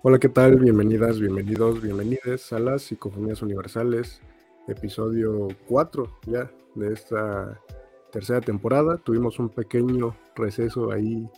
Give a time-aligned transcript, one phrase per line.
[0.00, 0.60] Hola, ¿qué tal?
[0.60, 4.22] Bienvenidas, bienvenidos, bienvenides a las Psicofonías Universales,
[4.68, 7.60] episodio 4 ya de esta
[8.12, 8.98] tercera temporada.
[8.98, 11.28] Tuvimos un pequeño receso ahí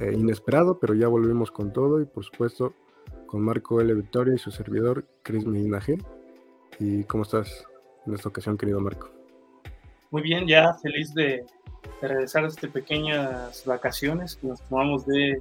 [0.00, 2.74] eh, inesperado, pero ya volvimos con todo y por supuesto
[3.24, 3.94] con Marco L.
[3.94, 5.98] Victoria y su servidor Chris Medina G.
[6.78, 7.66] ¿Y cómo estás
[8.06, 9.08] en esta ocasión, querido Marco?
[10.10, 11.46] Muy bien, ya feliz de,
[12.02, 15.40] de regresar a estas pequeñas vacaciones que nos tomamos de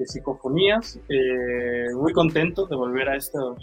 [0.00, 0.98] de psicofonías.
[1.08, 3.58] Eh, muy contento de volver a estos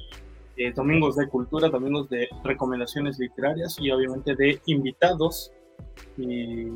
[0.55, 5.51] eh, domingos de cultura, domingos de recomendaciones literarias y obviamente de invitados.
[6.15, 6.67] Y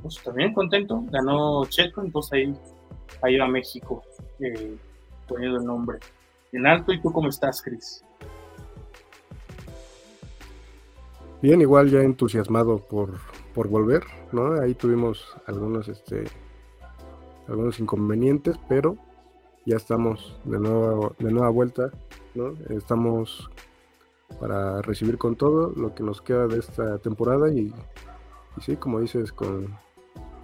[0.00, 2.54] pues también contento, ganó Checo, entonces ahí,
[3.22, 4.02] ahí va México
[4.38, 4.76] eh,
[5.28, 5.98] poniendo el nombre
[6.52, 6.92] en alto.
[6.92, 8.04] ¿Y tú cómo estás, Cris?
[11.42, 13.18] Bien, igual ya entusiasmado por,
[13.54, 14.60] por volver, ¿no?
[14.60, 16.24] Ahí tuvimos algunos, este,
[17.50, 18.96] algunos inconvenientes, pero
[19.66, 21.90] ya estamos de, nuevo, de nueva vuelta,
[22.34, 22.54] ¿no?
[22.70, 23.50] Estamos
[24.38, 27.72] para recibir con todo lo que nos queda de esta temporada y,
[28.60, 29.76] sí, como dices, con,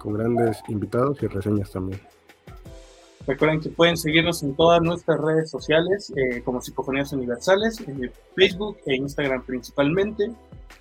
[0.03, 1.99] grandes invitados y reseñas también.
[3.25, 8.77] Recuerden que pueden seguirnos en todas nuestras redes sociales eh, como Psicofonías Universales, en Facebook
[8.85, 10.31] e Instagram principalmente.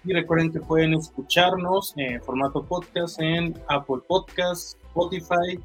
[0.04, 5.58] Y recuerden que pueden escucharnos en formato podcast en Apple Podcasts, Spotify,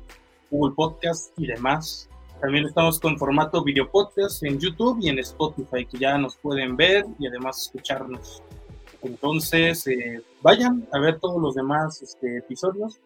[0.52, 2.10] Google Podcasts y demás.
[2.42, 6.76] También estamos con formato video podcast en YouTube y en Spotify, que ya nos pueden
[6.76, 8.44] ver y además escucharnos.
[9.02, 13.00] Entonces, eh, vayan a ver todos los demás este, episodios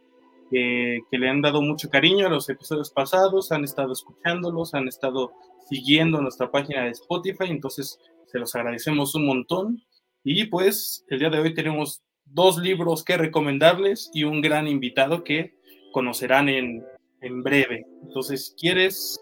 [0.49, 5.31] que, le han dado mucho cariño a los episodios pasados, han estado escuchándolos, han estado
[5.69, 9.83] siguiendo nuestra página de Spotify, entonces se los agradecemos un montón.
[10.23, 15.23] Y pues el día de hoy tenemos dos libros que recomendarles y un gran invitado
[15.23, 15.55] que
[15.91, 16.83] conocerán en,
[17.26, 17.86] en breve.
[18.04, 19.20] Entonces, ¿quieres?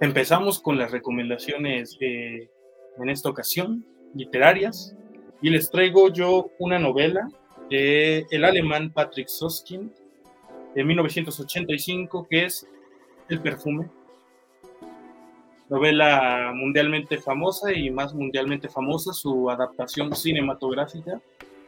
[0.00, 4.94] Empezamos con las recomendaciones en esta ocasión, literarias,
[5.40, 7.28] y les traigo yo una novela
[7.70, 9.92] de el alemán Patrick Soskin
[10.74, 12.66] de 1985 que es
[13.28, 13.88] El perfume.
[15.68, 21.20] Novela mundialmente famosa y más mundialmente famosa su adaptación cinematográfica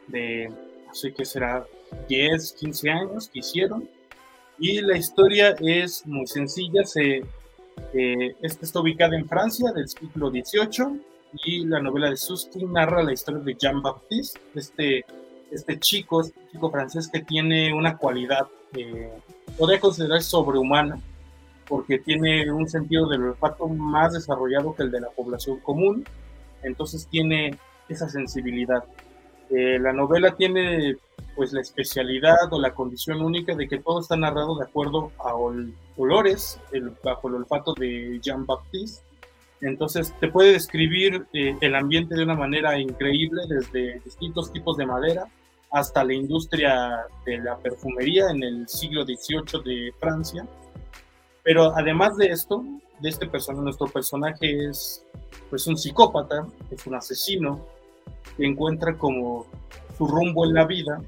[0.08, 0.52] de,
[0.90, 1.64] así que será
[2.08, 3.88] 10, 15 años que hicieron
[4.58, 6.84] y la historia es muy sencilla.
[6.84, 7.22] Se,
[7.92, 11.00] eh, esta está ubicada en Francia del siglo XVIII
[11.44, 15.04] y la novela de Suskin narra la historia de Jean-Baptiste, este,
[15.50, 19.10] este chico, este chico francés que tiene una cualidad, eh,
[19.58, 20.98] podría considerar sobrehumana,
[21.68, 26.04] porque tiene un sentido del olfato más desarrollado que el de la población común,
[26.62, 27.58] entonces tiene
[27.88, 28.84] esa sensibilidad.
[29.50, 30.96] Eh, la novela tiene
[31.34, 35.34] pues la especialidad o la condición única de que todo está narrado de acuerdo a
[35.96, 39.04] olores, el, bajo el olfato de Jean-Baptiste.
[39.60, 44.86] Entonces te puede describir eh, el ambiente de una manera increíble, desde distintos tipos de
[44.86, 45.26] madera
[45.70, 50.46] hasta la industria de la perfumería en el siglo XVIII de Francia.
[51.42, 52.64] Pero además de esto,
[53.00, 55.04] de este personaje, nuestro personaje es
[55.50, 57.66] pues un psicópata, es un asesino,
[58.36, 59.46] que encuentra como
[59.96, 61.00] su rumbo en la vida,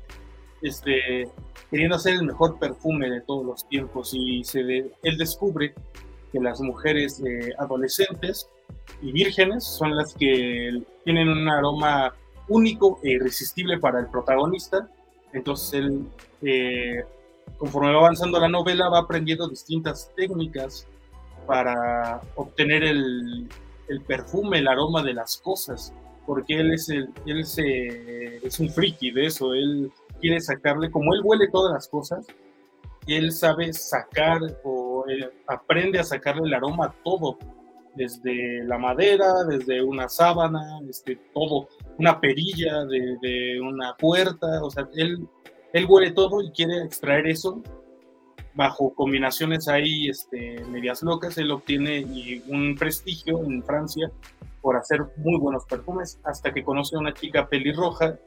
[0.62, 1.28] este,
[1.70, 5.74] queriendo hacer el mejor perfume de todos los tiempos y se él descubre
[6.32, 8.48] que las mujeres eh, adolescentes
[9.00, 12.14] y vírgenes son las que tienen un aroma
[12.48, 14.88] único e irresistible para el protagonista.
[15.32, 16.06] Entonces él,
[16.42, 17.04] eh,
[17.58, 20.86] conforme va avanzando la novela, va aprendiendo distintas técnicas
[21.46, 23.48] para obtener el,
[23.88, 25.92] el perfume, el aroma de las cosas
[26.28, 29.90] porque él es el, él es un friki de eso, él
[30.20, 32.26] quiere sacarle, como él huele todas las cosas,
[33.06, 35.06] él sabe sacar o
[35.46, 37.38] aprende a sacarle el aroma a todo,
[37.94, 44.70] desde la madera, desde una sábana, este, todo, una perilla de, de, una puerta, o
[44.70, 45.26] sea, él,
[45.72, 47.62] él huele todo y quiere extraer eso
[48.54, 52.04] bajo combinaciones ahí este, medias locas, él obtiene
[52.48, 54.12] un prestigio en Francia
[54.68, 58.18] por hacer muy buenos perfumes, hasta que conoce a una chica pelirroja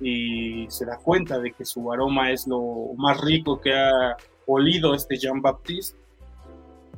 [0.00, 4.16] y se da cuenta de que su aroma es lo más rico que ha
[4.46, 5.96] olido este Jean-Baptiste,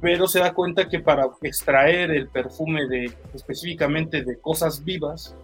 [0.01, 5.37] pero se da cuenta que para extraer el perfume de específicamente de cosas vivas,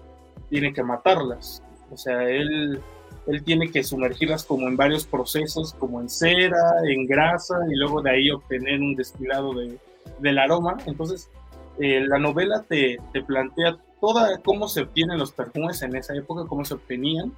[0.49, 1.62] tiene que matarlas.
[1.90, 2.81] O sea, él,
[3.26, 8.00] él tiene que sumergirlas como en varios procesos, como en cera, en grasa, y luego
[8.00, 9.76] de ahí obtener un destilado de,
[10.20, 10.79] del aroma.
[10.87, 11.29] Entonces,
[11.79, 16.47] eh, la novela te, te, plantea toda cómo se obtienen los perfumes en esa época,
[16.49, 17.32] cómo se obtenían,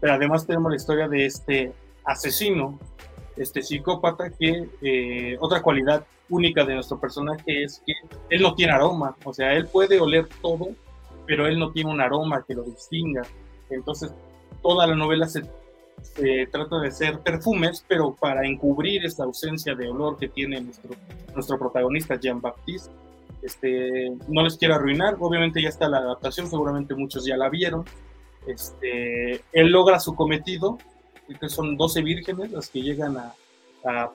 [0.00, 1.72] pero además tenemos la historia de este
[2.04, 2.78] asesino
[3.40, 7.94] este psicópata que eh, otra cualidad única de nuestro personaje es que
[8.28, 10.68] él no tiene aroma, o sea, él puede oler todo,
[11.26, 13.22] pero él no tiene un aroma que lo distinga.
[13.70, 14.12] Entonces,
[14.62, 15.42] toda la novela se,
[16.52, 20.90] trata de ser perfumes, pero para encubrir esta ausencia de olor que tiene nuestro,
[21.34, 22.90] nuestro protagonista, Jean-Baptiste.
[23.42, 27.84] Este, no les quiero arruinar, obviamente ya está la adaptación, seguramente muchos ya la vieron.
[28.46, 30.78] Este, él logra su cometido,
[31.40, 33.34] que son 12 vírgenes las que llegan a,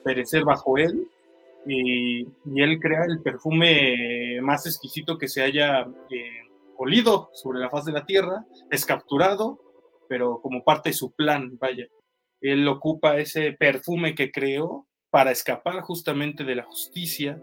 [0.04, 1.07] perecer bajo él,
[1.66, 6.42] y, él crea el perfume más exquisito que se haya eh,
[6.78, 9.60] olido sobre la faz de la tierra, es capturado,
[10.07, 11.88] pero como parte de su plan, vaya.
[12.42, 17.42] Él ocupa ese perfume que creó para escapar justamente de la justicia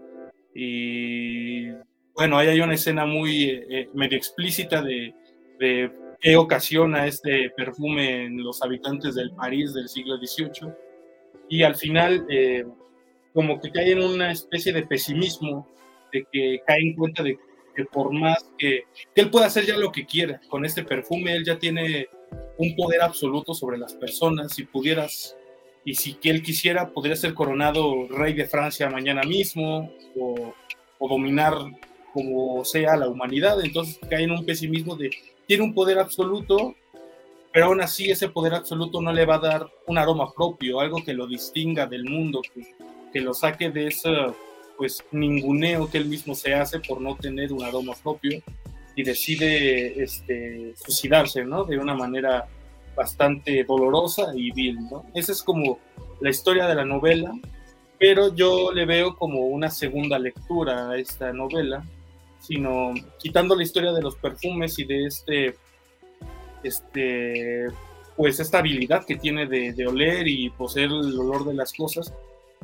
[0.55, 1.71] y
[2.15, 5.15] bueno, ahí hay una escena muy eh, eh, medio explícita de,
[5.59, 5.91] de,
[6.21, 10.73] qué ocasiona este perfume en los habitantes del París del siglo XVIII.
[11.49, 12.65] Y al final, eh,
[13.35, 15.67] como que cae en una especie de pesimismo,
[16.13, 17.39] de que cae en cuenta de
[17.75, 18.83] que por más que,
[19.15, 22.09] que él pueda hacer ya lo que quiera con este perfume, él ya tiene
[22.59, 24.53] un poder absoluto sobre las personas.
[24.53, 25.37] Si pudieras
[25.85, 30.55] y si él quisiera, podría ser coronado rey de Francia mañana mismo o,
[31.09, 31.55] dominar
[32.13, 33.63] como sea la humanidad.
[33.65, 35.11] Entonces cae en un pesimismo de
[35.47, 36.77] tiene un poder absoluto,
[37.53, 41.03] pero aún así ese poder absoluto no le va a dar un aroma propio, algo
[41.05, 42.63] que lo distinga del mundo, que,
[43.13, 44.11] que lo saque de ese
[44.79, 48.41] pues ninguneo que él mismo se hace por no tener un aroma propio
[48.95, 51.65] y decide este, suicidarse, ¿no?
[51.65, 52.47] De una manera
[52.95, 55.05] bastante dolorosa y vil, ¿no?
[55.15, 55.79] Esa es como
[56.21, 57.33] la historia de la novela,
[57.99, 61.85] pero yo le veo como una segunda lectura a esta novela,
[62.41, 65.55] sino quitando la historia de los perfumes y de este,
[66.63, 67.69] este,
[68.17, 72.13] pues esta habilidad que tiene de, oler y poseer el olor de las cosas,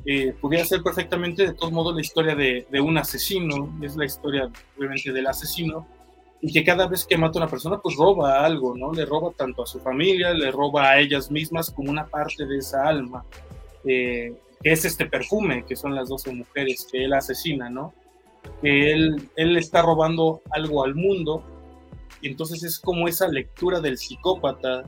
[0.04, 4.04] eh, podría ser perfectamente de todos modos la historia de, de un asesino, es la
[4.04, 5.86] historia obviamente del asesino,
[6.40, 8.92] y que cada vez que mata a una persona, pues roba algo, ¿no?
[8.92, 12.58] Le roba tanto a su familia, le roba a ellas mismas como una parte de
[12.58, 13.24] esa alma,
[13.84, 14.32] eh,
[14.62, 17.92] que es este perfume, que son las 12 mujeres que él asesina, ¿no?
[18.62, 21.42] Que él, él está robando algo al mundo,
[22.20, 24.84] y entonces es como esa lectura del psicópata,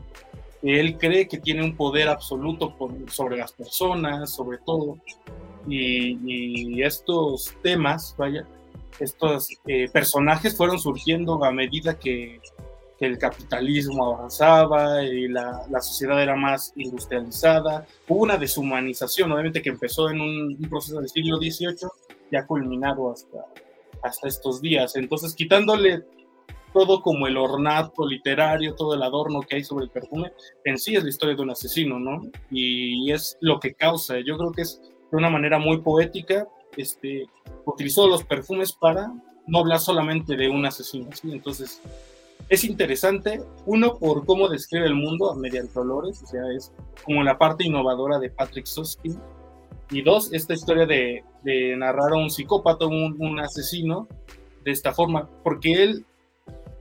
[0.62, 2.76] que él cree que tiene un poder absoluto
[3.08, 4.99] sobre las personas, sobre todo,
[5.67, 6.17] y,
[6.76, 8.47] y estos temas, vaya,
[9.00, 12.41] estos eh, personajes fueron surgiendo a medida que,
[13.00, 17.87] el capitalismo avanzaba y la, sociedad era más industrializada.
[18.06, 21.88] Hubo una deshumanización, obviamente, que empezó en un, proceso del siglo XVIII
[22.31, 23.38] y ha culminado hasta,
[24.02, 24.97] hasta estos días.
[24.97, 26.05] Entonces, quitándole
[26.73, 30.32] todo como el ornato literario, todo el adorno que hay sobre el perfume,
[30.64, 32.23] en sí es la historia de un asesino, ¿no?
[32.50, 34.19] Y es lo que causa.
[34.20, 34.81] Yo creo que es
[35.11, 37.26] de una manera muy poética, este,
[37.64, 39.12] utilizó los perfumes para
[39.46, 41.08] no hablar solamente de un asesino.
[41.25, 41.81] Entonces,
[42.49, 46.72] es interesante, uno, por cómo describe el mundo mediante olores, o sea, es
[47.05, 49.19] como la parte innovadora de Patrick Susskind,
[49.90, 51.25] y dos, esta historia de,
[51.76, 54.08] narrar a un psicópata, un, un, asesino,
[54.64, 56.05] de esta forma, porque él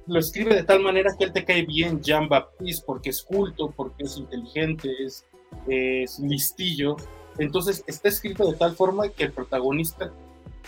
[0.05, 3.71] lo escribe de tal manera que él te cae bien, Jean Baptiste, porque es culto,
[3.75, 5.25] porque es inteligente, es,
[5.67, 6.97] es listillo,
[7.39, 10.11] entonces está escrito de tal forma que el protagonista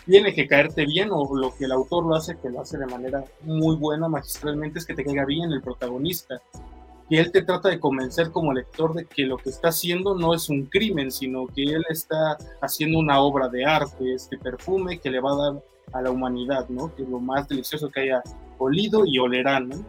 [0.05, 2.87] tiene que caerte bien o lo que el autor lo hace, que lo hace de
[2.87, 6.41] manera muy buena, magistralmente, es que te caiga bien el protagonista.
[7.09, 10.33] Y él te trata de convencer como lector de que lo que está haciendo no
[10.33, 15.11] es un crimen, sino que él está haciendo una obra de arte, este perfume que
[15.11, 16.95] le va a dar a la humanidad, ¿no?
[16.95, 18.23] Que es lo más delicioso que haya
[18.57, 19.85] olido y olerá, ¿no?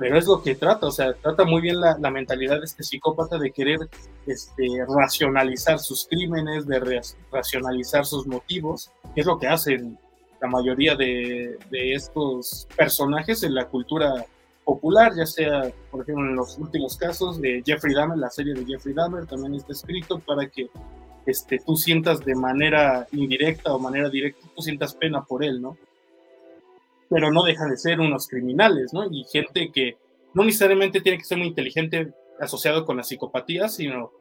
[0.00, 3.36] Pero es lo que trata, o sea, trata muy bien la, mentalidad de este psicópata
[3.36, 3.80] de querer
[4.26, 9.98] este, racionalizar sus crímenes, de racionalizar sus motivos, que es lo que hacen
[10.40, 14.24] la mayoría de, de, estos personajes en la cultura
[14.64, 18.64] popular, ya sea, por ejemplo, en los últimos casos de Jeffrey Dahmer, la serie de
[18.64, 20.70] Jeffrey Dahmer también está escrito para que
[21.26, 25.76] este, tú sientas de manera indirecta o manera directa, tú sientas pena por él, ¿no?
[27.10, 29.04] Pero no dejan de ser unos criminales, ¿no?
[29.10, 29.98] Y gente que
[30.32, 34.12] no necesariamente tiene que ser muy inteligente asociado con la psicopatía, sino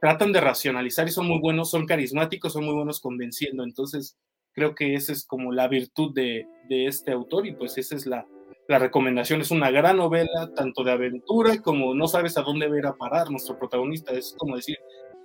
[0.00, 3.64] tratan de racionalizar y son muy buenos, son carismáticos, son muy buenos convenciendo.
[3.64, 4.16] Entonces,
[4.52, 8.06] creo que esa es como la virtud de, de este autor y pues esa es
[8.06, 8.26] la,
[8.68, 9.40] la, recomendación.
[9.40, 13.30] Es una gran novela, tanto de aventura como no sabes a dónde ver a parar
[13.30, 14.12] nuestro protagonista.
[14.12, 14.76] Es como decir,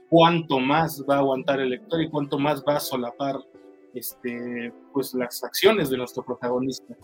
[0.10, 3.36] cuánto más va a aguantar el lector y cuánto más va a solapar
[3.93, 6.95] este, pues las acciones de nuestro protagonista.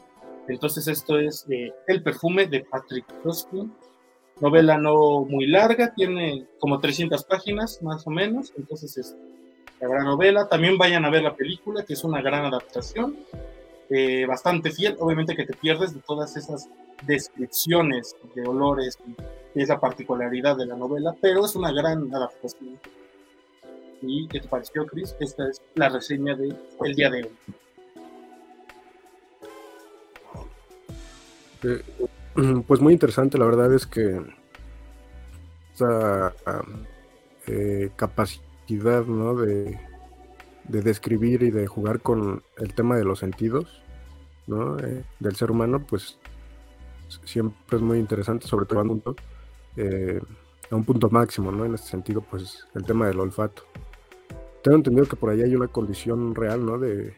[0.48, 3.72] Entonces esto es eh, El perfume de Patrick Roskin
[4.42, 9.16] novela no muy larga, tiene como 300 páginas más o menos, entonces es
[9.80, 10.48] la gran novela.
[10.48, 13.18] También vayan a ver la película, que es una gran adaptación,
[13.90, 16.70] eh, bastante fiel, obviamente que te pierdes de todas esas
[17.06, 18.98] descripciones de olores,
[19.56, 22.80] y es la particularidad de la novela, pero es una gran adaptación.
[24.02, 25.16] ¿Y qué te pareció, Chris?
[25.20, 27.32] Esta es la reseña de el día de hoy.
[31.64, 31.84] Eh,
[32.68, 34.22] pues muy interesante, la verdad es que
[35.74, 36.34] esa
[37.48, 39.36] eh, capacidad ¿no?
[39.36, 39.80] de,
[40.64, 43.82] describir y de jugar con el tema de los sentidos
[44.48, 44.78] ¿no?
[44.80, 46.18] Eh, del ser humano, pues
[47.26, 49.16] siempre es muy interesante, sobre todo a un punto,
[50.72, 51.66] a un punto máximo, ¿no?
[51.66, 53.64] En este sentido, pues el tema del olfato.
[54.62, 56.78] Tengo entendido que por ahí hay una condición real, ¿no?
[56.78, 57.14] De,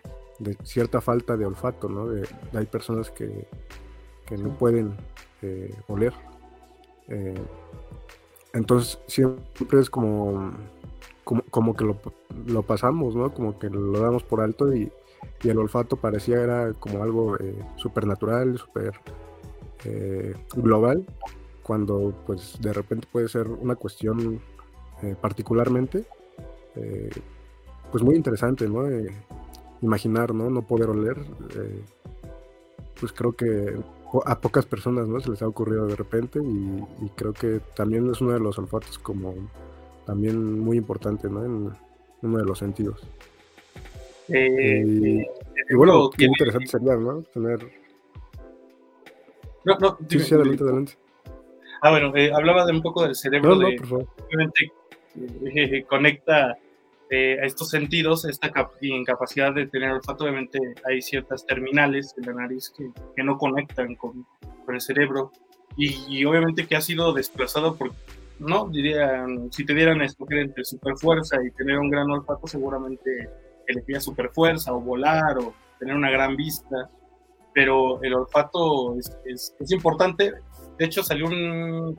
[0.63, 2.07] cierta falta de olfato, ¿no?
[2.53, 3.47] hay personas que
[4.37, 4.95] no pueden
[5.41, 6.13] eh, oler.
[7.07, 7.33] Eh,
[8.53, 10.51] entonces siempre es como,
[11.23, 13.33] como, que lo, pasamos, ¿no?
[13.33, 14.91] Como que lo damos por alto y,
[15.43, 18.93] el olfato parecía era como algo eh, súper natural, súper
[20.55, 21.03] global,
[21.63, 24.39] cuando pues de repente puede ser una cuestión
[25.19, 26.05] particularmente
[27.91, 28.87] pues muy interesante, ¿no?
[29.81, 30.49] imaginar, ¿no?
[30.49, 31.17] No poder oler,
[32.99, 33.75] pues creo que
[34.25, 35.19] a pocas personas ¿no?
[35.19, 38.99] se les ha ocurrido de repente y, creo que también es uno de los olfatos
[38.99, 39.33] como
[40.05, 41.45] también muy importante ¿no?
[41.45, 41.71] en
[42.21, 43.01] uno de los sentidos.
[44.27, 47.21] Eh, y, eh, bueno, qué interesante sería, ¿no?
[47.33, 47.59] Tener...
[49.65, 50.93] No, no, sí, sí, adelante, adelante.
[51.81, 54.07] Ah, bueno, eh, hablaba de un poco del cerebro, no, no, por favor.
[54.27, 54.71] obviamente
[55.15, 56.57] eh, conecta
[57.13, 62.33] eh, a estos sentidos, esta incapacidad de tener olfato, obviamente hay ciertas terminales de la
[62.33, 64.25] nariz que, que no conectan con,
[64.65, 65.31] con, el cerebro.
[65.75, 67.91] Y, obviamente que ha sido desplazado por,
[68.39, 72.47] no, dirían, si te dieran a escoger entre super fuerza y tener un gran olfato,
[72.47, 73.29] seguramente
[73.67, 76.89] elegiría super fuerza o volar o tener una gran vista,
[77.53, 80.31] pero el olfato es, es, es importante.
[80.77, 81.97] De hecho, salió un,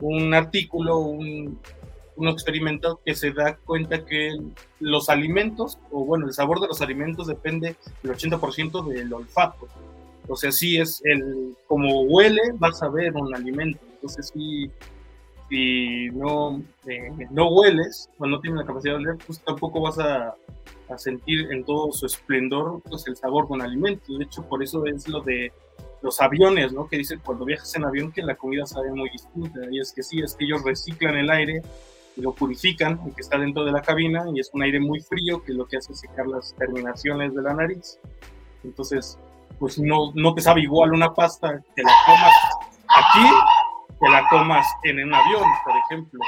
[0.00, 1.60] un artículo, un,
[2.18, 4.36] un experimento que se da cuenta que
[4.80, 9.68] los alimentos, o bueno, el sabor de los alimentos depende del 80% del olfato.
[10.26, 13.78] O sea, si es el, como huele, vas a ver un alimento.
[13.94, 14.68] Entonces, si,
[15.48, 19.98] si no, eh, no hueles, o no tienes la capacidad de oler, pues tampoco vas
[20.00, 20.34] a,
[20.88, 24.18] a sentir en todo su esplendor pues, el sabor de un alimento.
[24.18, 25.52] De hecho, por eso es lo de
[26.02, 26.88] los aviones, ¿no?
[26.88, 29.60] Que dicen cuando viajas en avión que la comida sabe muy distinta.
[29.70, 31.62] Y es que sí, es que ellos reciclan el aire
[32.20, 35.42] lo purifican, y que está dentro de la cabina, y es un aire muy frío
[35.42, 37.98] que lo que hace secar las terminaciones de la nariz.
[38.64, 39.18] Entonces,
[39.58, 42.34] pues no, no te sabe igual una pasta que la comas
[42.88, 43.28] aquí
[44.00, 46.20] que la comas en un avión, por ejemplo.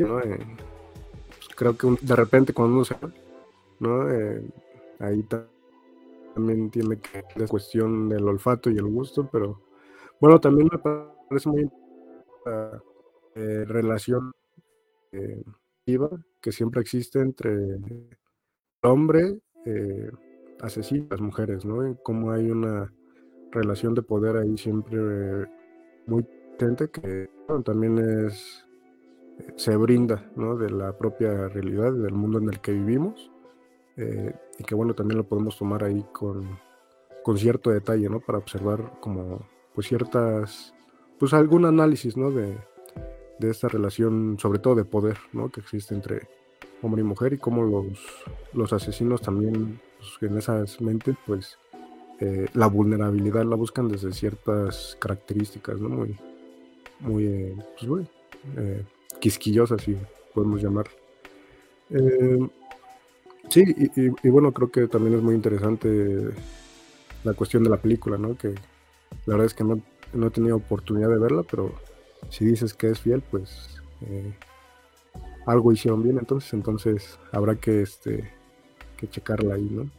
[0.00, 0.38] Eh,
[1.38, 2.94] pues creo que de repente cuando uno se
[3.80, 4.08] ¿no?
[4.10, 4.48] Eh,
[5.00, 5.44] ahí está
[6.38, 9.60] también tiene que la cuestión del olfato y el gusto, pero
[10.20, 11.68] bueno, también me parece muy
[12.46, 12.80] la
[13.34, 14.32] eh, relación
[15.10, 15.42] eh,
[16.40, 18.08] que siempre existe entre el
[18.82, 20.10] hombre eh,
[20.60, 21.96] asesino y las mujeres, ¿no?
[22.04, 22.92] como hay una
[23.50, 24.98] relación de poder ahí siempre
[26.06, 27.30] muy potente que
[27.64, 28.64] también es
[29.56, 30.56] se brinda ¿no?
[30.56, 33.32] de la propia realidad del mundo en el que vivimos
[33.98, 36.58] eh, y que bueno, también lo podemos tomar ahí con,
[37.24, 38.20] con cierto detalle, ¿no?
[38.20, 40.72] Para observar como pues ciertas,
[41.18, 42.30] pues algún análisis, ¿no?
[42.30, 42.56] De,
[43.40, 45.50] de esta relación, sobre todo de poder, ¿no?
[45.50, 46.28] Que existe entre
[46.80, 47.86] hombre y mujer y cómo los,
[48.52, 51.58] los asesinos también pues, en esas mentes, pues
[52.20, 55.88] eh, la vulnerabilidad la buscan desde ciertas características, ¿no?
[55.88, 56.16] Muy,
[57.00, 58.06] muy, eh, pues, muy
[59.20, 59.96] quisquillosas, si
[60.34, 60.86] podemos llamar.
[63.48, 63.64] Sí,
[63.96, 66.30] y, bueno, creo que también es muy interesante
[67.24, 68.36] la cuestión de la película, ¿no?
[68.36, 68.48] Que
[69.26, 69.80] la verdad es que no,
[70.12, 71.74] no he tenido oportunidad de verla, pero
[72.30, 74.34] si dices que es fiel, pues eh,
[75.46, 78.30] algo hicieron bien entonces, entonces habrá que, este,
[78.96, 79.90] que checarla ahí, ¿no?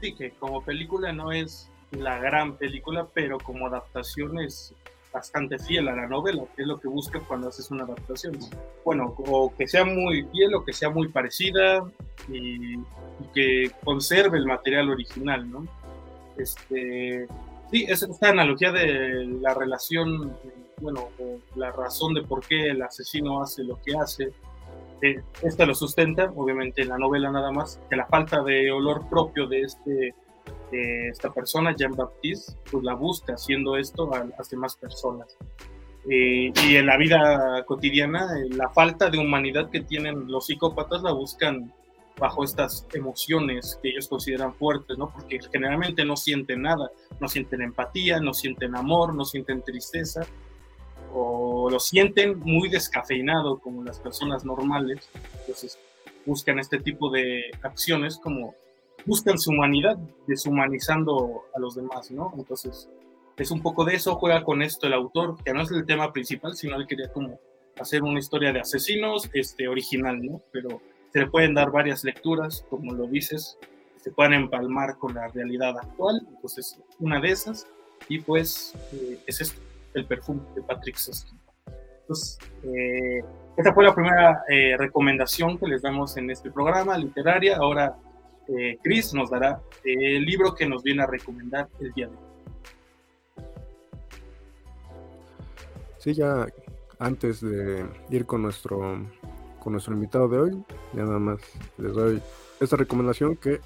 [0.00, 4.74] Sí, que como película no es la gran película, pero como adaptación es
[5.12, 8.38] bastante fiel a la novela, que es lo que buscas cuando haces una adaptación.
[8.84, 11.84] Bueno, o que sea muy fiel o que sea muy parecida
[12.28, 12.78] y,
[13.34, 15.66] que conserve el material original, ¿no?
[16.36, 17.28] Este,
[17.70, 20.36] sí, es esta analogía de la relación,
[20.80, 21.08] bueno,
[21.54, 24.32] la razón de por qué el asesino hace lo que hace.
[25.42, 29.46] Esta lo sustenta, obviamente en la novela nada más, que la falta de olor propio
[29.46, 30.14] de este
[30.72, 35.36] eh, esta persona, Jean Baptiste, pues la busca haciendo esto a las demás personas.
[36.08, 41.12] Eh, y en la vida cotidiana, la falta de humanidad que tienen los psicópatas la
[41.12, 41.72] buscan
[42.18, 45.12] bajo estas emociones que ellos consideran fuertes, ¿no?
[45.12, 50.22] Porque generalmente no sienten nada, no sienten empatía, no sienten amor, no sienten tristeza,
[51.14, 55.08] o lo sienten muy descafeinado como las personas normales,
[55.40, 55.78] entonces
[56.24, 58.54] buscan este tipo de acciones como
[59.06, 62.32] buscan su humanidad, deshumanizando a los demás, ¿no?
[62.36, 62.88] Entonces,
[63.36, 66.12] es un poco de eso, juega con esto el autor, que no es el tema
[66.12, 67.38] principal, sino él quería como
[67.80, 70.40] hacer una historia de asesinos este, original, ¿no?
[70.52, 70.80] Pero
[71.12, 73.58] se le pueden dar varias lecturas, como lo dices,
[73.96, 77.66] se pueden empalmar con la realidad actual, pues es una de esas,
[78.08, 79.60] y pues eh, es esto,
[79.94, 81.40] el perfume de Patrick Susskind.
[82.00, 83.22] Entonces, eh,
[83.56, 87.56] esta fue la primera eh, recomendación que les damos en este programa literaria.
[87.56, 87.96] Ahora,
[88.82, 92.32] Chris nos dará el libro que nos viene a recomendar el día de hoy.
[95.98, 96.46] Sí, ya
[96.98, 98.98] antes de ir con nuestro
[99.62, 100.64] con nuestro invitado de hoy.
[100.92, 101.40] Ya nada más
[101.78, 102.20] les doy
[102.60, 103.60] esta recomendación que,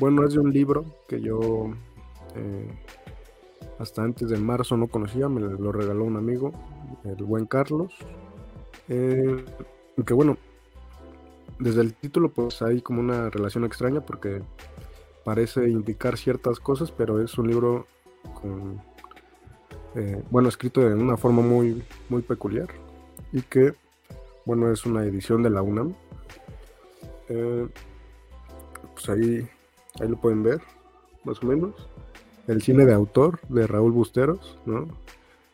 [0.00, 1.72] bueno, es de un libro que yo
[2.34, 2.68] eh,
[3.78, 6.52] hasta antes de marzo no conocía, me lo regaló un amigo,
[7.04, 7.92] el buen Carlos.
[8.88, 9.44] Eh,
[10.04, 10.36] que bueno,
[11.62, 14.42] desde el título pues hay como una relación extraña porque
[15.24, 17.86] parece indicar ciertas cosas, pero es un libro
[18.40, 18.82] con,
[19.94, 22.68] eh, bueno, escrito de una forma muy, muy peculiar
[23.32, 23.74] y que
[24.44, 25.94] bueno, es una edición de la UNAM.
[27.28, 27.68] Eh,
[28.94, 29.48] pues ahí,
[30.00, 30.60] ahí lo pueden ver,
[31.24, 31.88] más o menos.
[32.48, 34.88] El cine de autor de Raúl Busteros, ¿no?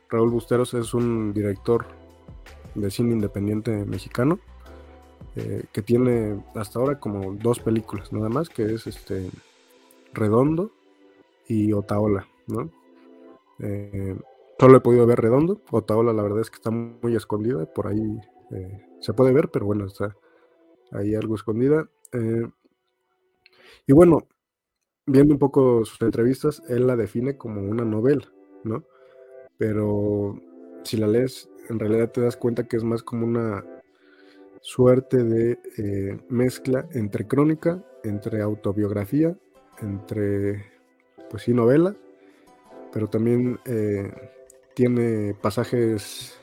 [0.09, 1.85] Raúl Busteros es un director
[2.75, 4.39] de cine independiente mexicano
[5.73, 9.31] que tiene hasta ahora como dos películas nada más, que es este
[10.13, 10.73] Redondo
[11.47, 12.71] y Otaola, ¿no?
[13.61, 14.17] Eh,
[14.59, 18.21] solo he podido ver Redondo, Otaola la verdad es que está muy escondida, por ahí
[18.51, 20.17] eh, se puede ver, pero bueno, está
[20.93, 21.89] ahí algo escondida.
[22.13, 22.47] Eh,
[23.87, 24.27] y bueno,
[25.07, 28.31] viendo un poco sus entrevistas, él la define como una novela,
[28.65, 28.85] ¿no?
[29.57, 30.41] Pero
[30.85, 33.65] si la lees, en realidad te das cuenta que es más como una
[34.61, 39.37] suerte de eh, mezcla entre crónica, entre autobiografía,
[39.81, 40.65] entre,
[41.31, 41.95] pues sí, novela,
[42.93, 43.61] pero también
[44.75, 46.39] tiene pasajes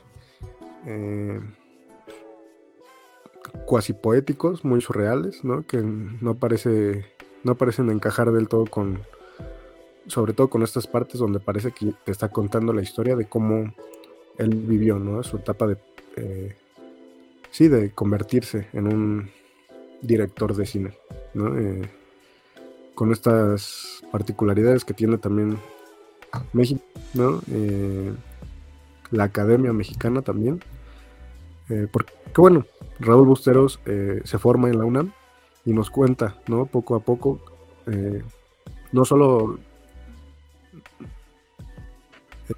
[3.65, 5.65] cuasi poéticos, muy surreales, ¿no?
[5.65, 7.05] Que no parece,
[7.43, 8.99] no parecen encajar del todo con,
[10.07, 13.73] sobre todo con estas partes donde parece que te está contando la historia de cómo
[14.37, 15.23] él vivió, ¿no?
[15.23, 15.77] Su etapa de,
[16.17, 16.55] eh,
[17.55, 19.29] sí, de convertirse en un
[20.01, 20.97] director de cine,
[21.33, 21.57] ¿no?
[21.57, 21.89] Eh,
[22.95, 25.57] con estas particularidades que tiene también
[26.53, 27.41] México, ¿no?
[27.51, 28.13] Eh,
[29.11, 30.59] la Academia Mexicana también,
[31.91, 32.65] porque bueno,
[32.99, 35.11] Raúl Busteros eh, se forma en la UNAM
[35.65, 36.65] y nos cuenta, ¿no?
[36.65, 37.39] Poco a poco,
[37.87, 38.23] eh,
[38.91, 39.59] no solo,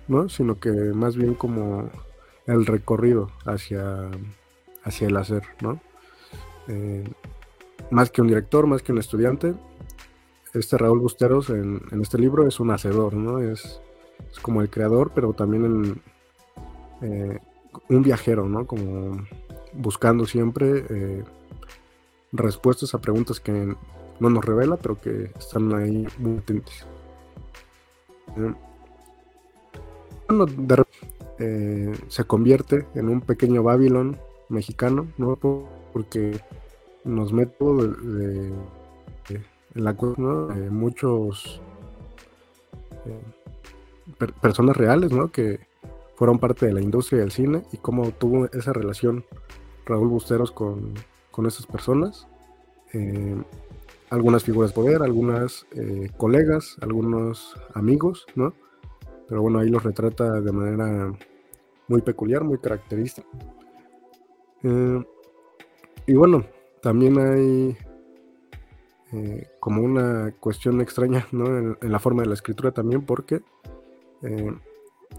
[0.08, 0.30] ¿no?
[0.30, 1.90] Sino que más bien como
[2.46, 4.10] el recorrido hacia,
[4.88, 5.80] hacia el hacer, ¿no?
[6.68, 7.04] Eh,
[7.92, 9.54] más que un director, más que un estudiante,
[10.54, 13.40] este Raúl Busteros en, este libro es un hacedor, ¿no?
[13.40, 13.82] Es,
[14.42, 16.02] como el creador, pero también
[17.90, 18.66] un viajero, ¿no?
[18.66, 19.26] Como
[19.74, 21.24] buscando siempre eh,
[22.32, 23.76] respuestas a preguntas que
[24.20, 26.86] no nos revela, pero que están ahí muy latentes.
[28.38, 28.54] Eh,
[31.40, 34.18] eh, se convierte en un pequeño Babylon
[34.50, 35.36] mexicano, ¿no?
[35.94, 36.40] Porque
[37.04, 38.52] nos meto de,
[39.76, 40.48] en la ¿no?
[40.72, 41.62] muchos
[44.42, 45.32] personas reales, ¿no?
[45.32, 45.60] Que
[46.16, 49.26] fueron parte de la industria del cine y cómo tuvo esa relación
[49.86, 50.94] Raúl Busteros con,
[51.48, 52.28] esas personas.
[52.94, 53.40] Eh,
[54.10, 58.54] algunas figuras de poder, algunas eh, colegas, algunos amigos, ¿no?
[59.28, 61.14] Pero bueno, ahí los retrata de manera
[61.88, 63.28] muy peculiar, muy característica.
[64.68, 65.06] Eh,
[66.08, 66.46] y bueno,
[66.82, 67.78] también hay
[69.60, 71.26] como una cuestión extraña.
[71.32, 73.42] En, la forma de la escritura también, porque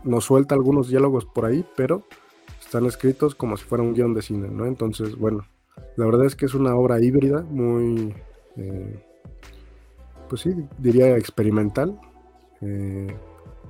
[0.04, 2.04] nos suelta algunos diálogos por ahí, pero
[2.60, 4.66] están escritos como si fuera un guion de cine, ¿no?
[4.66, 5.46] Entonces, bueno,
[5.96, 8.14] la verdad es que es una obra híbrida, muy,
[8.56, 9.02] eh,
[10.28, 11.98] pues sí, diría experimental,
[12.60, 13.16] eh,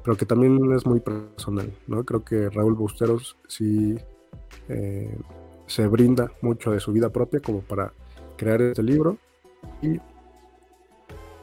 [0.03, 2.05] pero que también es muy personal, ¿no?
[2.05, 3.97] Creo que Raúl Busteros sí
[4.69, 5.17] eh,
[5.69, 7.93] se brinda mucho de su vida propia como para
[8.37, 9.19] crear este libro
[9.81, 10.01] y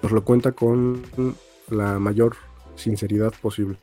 [0.01, 1.01] nos lo cuenta con
[1.69, 2.35] la mayor
[2.75, 3.77] sinceridad posible.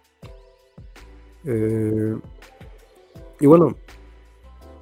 [1.44, 2.16] Eh,
[3.40, 3.76] y bueno,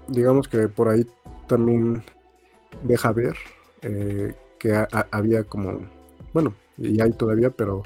[0.09, 1.07] digamos que por ahí
[1.47, 2.03] también
[2.83, 3.37] deja ver
[3.83, 5.81] eh, que había como,
[6.33, 7.83] bueno, y hay todavía, pero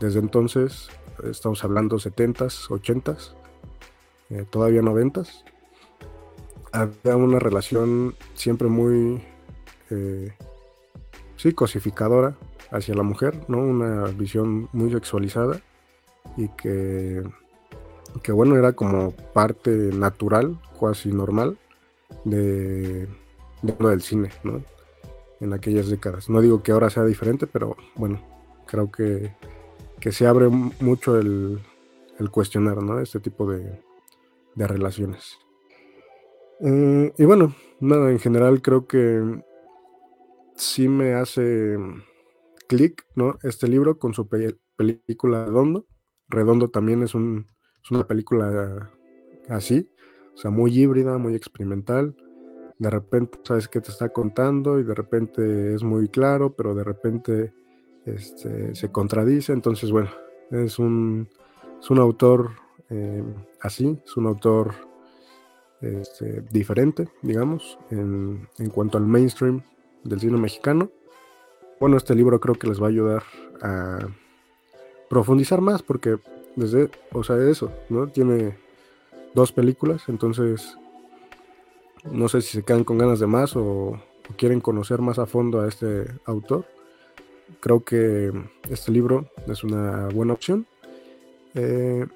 [0.00, 0.88] desde entonces,
[1.24, 3.32] estamos hablando 70s, 80s,
[4.30, 5.44] eh, todavía 90s,
[6.72, 9.22] había una relación siempre muy,
[9.90, 10.32] eh,
[11.36, 12.36] sí, cosificadora
[12.70, 13.58] hacia la mujer, ¿no?
[13.58, 15.60] Una visión muy sexualizada
[16.36, 17.22] y que,
[18.22, 21.58] que bueno, era como parte natural, casi normal,
[22.24, 23.08] de,
[23.62, 24.62] del cine, ¿no?
[25.40, 26.28] En aquellas décadas.
[26.28, 28.20] No digo que ahora sea diferente, pero bueno,
[28.66, 29.32] creo que,
[30.00, 31.60] que se abre mucho el,
[32.18, 33.00] el cuestionar, ¿no?
[33.00, 33.80] Este tipo de,
[34.54, 35.38] de relaciones.
[36.60, 39.42] Mm, y bueno, nada, en general creo que
[40.56, 41.76] sí me hace
[42.68, 43.38] clic, ¿no?
[43.42, 45.86] Este libro con su película Redondo.
[46.28, 47.46] Redondo también es, un,
[47.82, 48.90] es una película
[49.48, 49.88] así,
[50.34, 52.16] o sea, muy híbrida, muy experimental.
[52.78, 56.84] De repente sabes qué te está contando y de repente es muy claro, pero de
[56.84, 57.52] repente
[58.04, 59.52] este, se contradice.
[59.52, 60.10] Entonces, bueno,
[60.50, 61.28] es un,
[61.80, 62.50] es un autor
[62.90, 63.22] eh,
[63.60, 64.74] así, es un autor
[65.80, 69.62] este, diferente, digamos, en, cuanto al mainstream
[70.04, 70.90] del cine mexicano.
[71.80, 73.22] Bueno, este libro creo que les va a ayudar
[73.62, 74.08] a
[75.08, 76.18] profundizar más porque
[76.56, 78.08] desde, o sea, eso, ¿no?
[78.08, 78.56] Tiene
[79.34, 80.76] dos películas, entonces
[82.10, 84.00] no sé si se quedan con ganas de más o,
[84.36, 86.66] quieren conocer más a fondo a este autor.
[87.60, 88.32] Creo que
[88.68, 90.66] este libro es una buena opción.
[91.54, 92.06] Eh,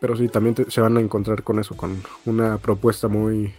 [0.00, 3.52] pero sí, también se van a encontrar con eso, con una propuesta muy,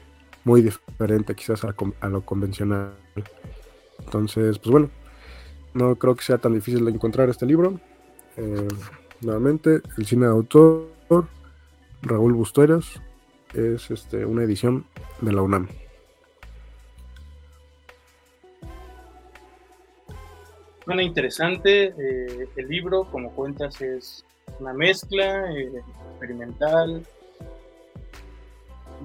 [0.43, 2.93] muy diferente quizás a, lo convencional.
[3.99, 4.89] Entonces, pues bueno,
[5.73, 7.80] no creo que sea tan difícil de encontrar este libro.
[8.38, 8.67] Eh,
[9.21, 10.88] nuevamente, el cine de autor,
[12.02, 13.02] Raúl Busteros,
[13.54, 14.86] es este, una edición
[15.21, 15.67] de la UNAM.
[20.86, 21.93] Suena interesante.
[21.97, 24.25] Eh, el libro, como cuentas, es
[24.60, 25.72] una mezcla eh,
[26.12, 27.06] experimental.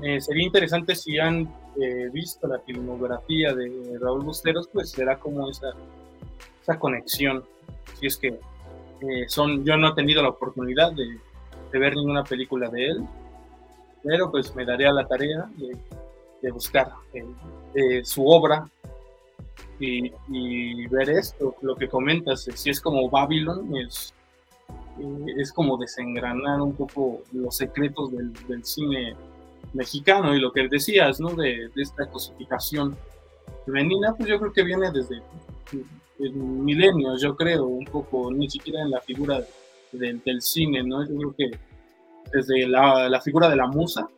[0.03, 5.49] Eh, sería interesante si han eh, visto la filmografía de Raúl Busteros, pues será como
[5.51, 5.69] esa,
[6.63, 7.45] esa conexión.
[7.99, 8.39] Si es que
[9.29, 11.19] son, yo no he tenido la oportunidad de,
[11.79, 13.05] ver ninguna película de él,
[14.03, 16.93] pero pues me daré a la tarea de, buscar
[18.03, 18.67] su obra
[19.81, 24.15] y, y, ver esto, lo que comentas, si es como Babylon, es
[24.99, 29.15] eh, es como desengranar un poco los secretos del, cine
[29.73, 31.31] mexicano y lo que decías, ¿no?
[31.35, 32.97] De, esta cosificación
[33.67, 35.23] femenina, pues yo creo que viene desde
[36.19, 39.45] milenios, yo creo, un poco, ni siquiera en la figura
[39.93, 41.05] del cine, ¿no?
[41.07, 41.51] Yo creo que
[42.33, 44.09] desde la, la figura de la musa,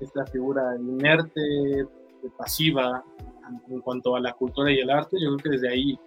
[0.00, 1.86] esta figura inerte,
[2.36, 3.04] pasiva
[3.68, 5.98] en cuanto a la cultura y el arte, yo creo que desde ahí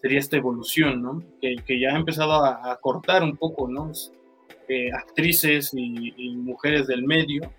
[0.00, 1.22] sería esta evolución, ¿no?
[1.40, 3.92] Que, que ya ha empezado a, cortar un poco, ¿no?
[4.68, 7.50] Eh, actrices y, mujeres del medio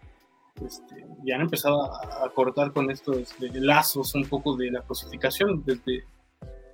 [0.63, 6.05] este, ya han empezado a, cortar con estos lazos un poco de la cosificación, desde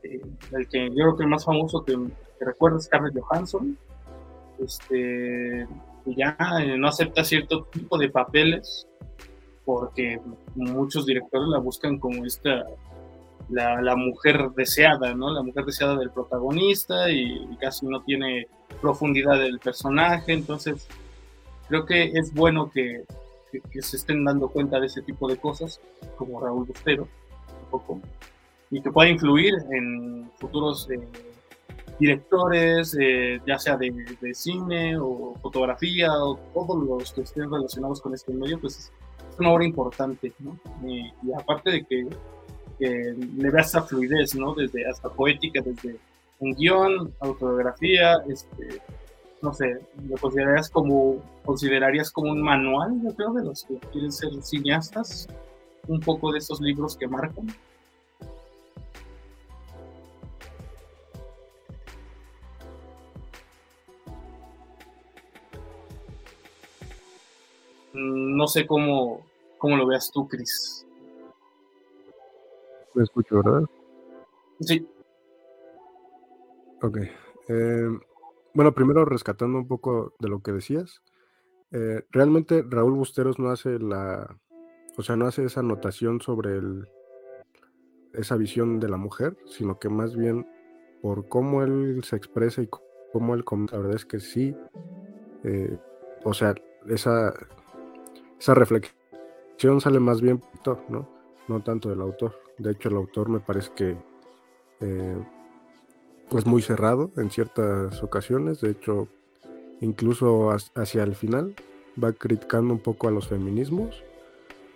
[0.04, 3.78] eh, el que yo creo que el más famoso que, que recuerdo es Johansson,
[4.60, 5.67] este,
[6.06, 8.88] ya eh, no acepta cierto tipo de papeles
[9.65, 10.19] porque
[10.54, 12.65] muchos directores la buscan como esta
[13.50, 15.32] la, mujer deseada, ¿no?
[15.32, 18.48] La mujer deseada del protagonista y, casi no tiene
[18.82, 20.88] profundidad del personaje, entonces
[21.68, 23.04] creo que es bueno que,
[23.80, 25.80] se estén dando cuenta de ese tipo de cosas,
[26.18, 27.04] como Raúl Bustero,
[27.64, 28.02] un poco,
[28.70, 31.00] y que pueda influir en futuros eh,
[31.98, 33.94] directores, eh, ya sea de,
[34.34, 38.92] cine o fotografía o todos los que estén relacionados con este medio, pues es,
[39.40, 40.58] una obra importante, ¿no?
[40.88, 42.08] y aparte de que
[42.78, 44.54] que le da esa fluidez, ¿no?
[44.54, 45.98] Desde hasta poética, desde
[46.40, 48.82] un guion, autobiografía, este,
[49.42, 54.12] no sé, lo considerarías como, considerarías como un manual, yo creo, de los que quieren
[54.12, 55.28] ser cineastas,
[55.88, 57.48] un poco de esos libros que marcan.
[67.94, 69.22] Mm, no sé cómo,
[69.58, 70.85] cómo lo veas tú, Cris.
[72.96, 73.64] Me escucho, ¿verdad?
[74.62, 74.88] Sí.
[76.82, 76.98] Ok.
[77.50, 77.90] Eh,
[78.54, 81.02] bueno, primero rescatando un poco de lo que decías.
[81.72, 84.38] Eh, realmente Raúl Busteros no hace la,
[84.98, 86.88] o sea, no hace esa anotación sobre el,
[88.14, 90.48] esa visión de la mujer, sino que más bien
[91.02, 92.70] por cómo él se expresa y
[93.12, 94.56] cómo él comenta, la verdad es que sí,
[95.44, 95.78] eh,
[96.24, 96.56] o sea,
[96.88, 97.34] esa,
[98.40, 100.42] esa reflexión sale más bien,
[100.90, 101.10] ¿no?
[101.48, 102.45] No tanto del autor.
[102.58, 103.98] De hecho, el autor me parece que
[104.82, 105.18] eh,
[106.36, 108.62] es muy cerrado en ciertas ocasiones.
[108.62, 109.08] De hecho,
[109.82, 111.56] incluso hacia el final
[112.02, 114.04] va criticando un poco a los feminismos.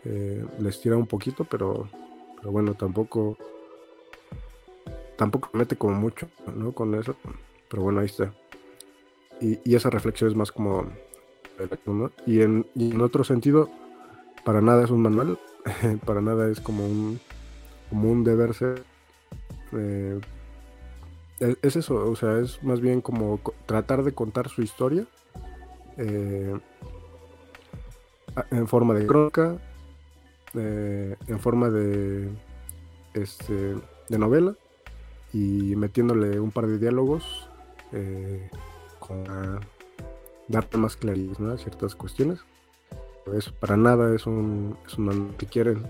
[0.05, 1.89] Eh, les tira un poquito, pero,
[2.37, 3.37] pero bueno, tampoco
[5.19, 6.71] tampoco mete como mucho, ¿no?
[6.71, 7.15] Con eso.
[7.69, 8.33] Pero bueno, ahí está.
[9.41, 10.85] Y, esa reflexión es más como...
[12.25, 13.69] Y, en, en otro sentido,
[14.45, 15.37] para nada es un manual,
[16.05, 17.19] para nada es como un,
[17.89, 18.83] como un deber ser.
[19.73, 20.19] Eh,
[21.39, 25.05] es, eso, o sea, es más bien como tratar de contar su historia
[25.97, 26.57] eh,
[28.51, 29.57] en forma de crónica,
[30.53, 32.29] eh, en forma de,
[33.13, 33.75] este,
[34.09, 34.55] de novela
[35.33, 37.49] y metiéndole un par de diálogos
[37.91, 38.49] eh,
[38.99, 39.23] con
[40.47, 42.39] darte más claridad a ciertas cuestiones.
[43.25, 45.85] Pues para nada es un, es un que quieren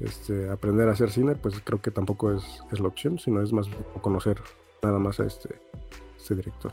[0.00, 3.52] este, aprender a hacer cine, pues creo que tampoco es, es la opción, sino es
[3.52, 3.66] más
[4.00, 4.38] conocer
[4.82, 5.48] nada más a este,
[6.16, 6.72] este director.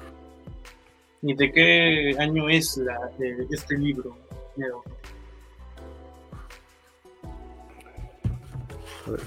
[1.22, 4.16] ¿Y de qué año es la, de este libro?
[9.08, 9.22] A ver.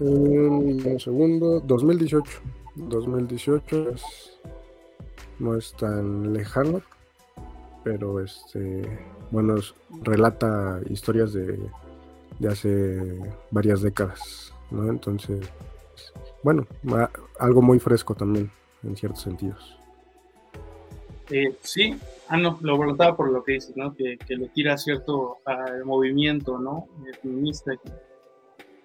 [0.00, 2.40] Un segundo, 2018.
[2.76, 4.38] 2018 es,
[5.38, 6.80] no es tan lejano,
[7.82, 8.82] pero este,
[9.30, 9.56] bueno,
[10.02, 11.58] relata historias de,
[12.38, 13.18] de hace
[13.50, 14.88] varias décadas, ¿no?
[14.88, 15.48] Entonces,
[16.42, 16.66] bueno,
[17.38, 18.50] algo muy fresco también,
[18.82, 19.78] en ciertos sentidos.
[21.30, 21.94] Eh, sí,
[22.28, 23.94] ah, no, lo preguntaba por lo que dices, ¿no?
[23.94, 26.86] Que, le tira cierto al movimiento, ¿no?
[27.20, 27.72] Feminista,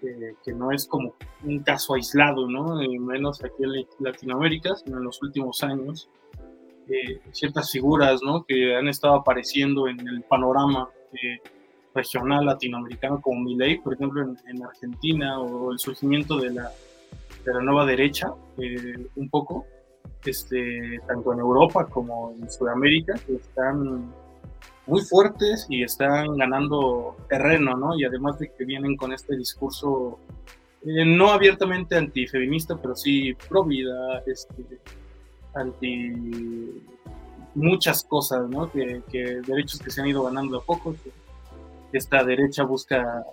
[0.01, 2.75] que, no es como un caso aislado, ¿no?
[2.99, 6.09] menos aquí en Latinoamérica, sino en los últimos años.
[6.89, 8.43] Eh, ciertas figuras, ¿no?
[8.43, 11.39] Que han estado apareciendo en el panorama eh,
[11.93, 16.71] regional latinoamericano, como Milei, por ejemplo, en, Argentina, o el surgimiento de la,
[17.45, 19.65] de la nueva derecha, eh, un poco,
[20.25, 24.11] este, tanto en Europa como en Sudamérica, que están
[24.85, 27.97] muy fuertes y están ganando terreno, ¿no?
[27.97, 30.19] Y además de que vienen con este discurso
[30.85, 34.63] eh, no abiertamente antifeminista, pero sí pro vida, este,
[35.55, 36.81] anti
[37.55, 38.71] muchas cosas, ¿no?
[38.71, 39.01] Que,
[39.45, 40.95] derechos que se han ido ganando a poco,
[41.91, 43.23] que esta derecha busca,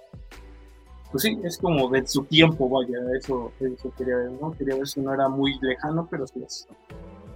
[1.11, 3.53] pues sí, es como de su tiempo, vaya, eso,
[3.97, 4.53] quería ver, ¿no?
[4.53, 6.69] Quería ver si no era muy lejano, pero sí es,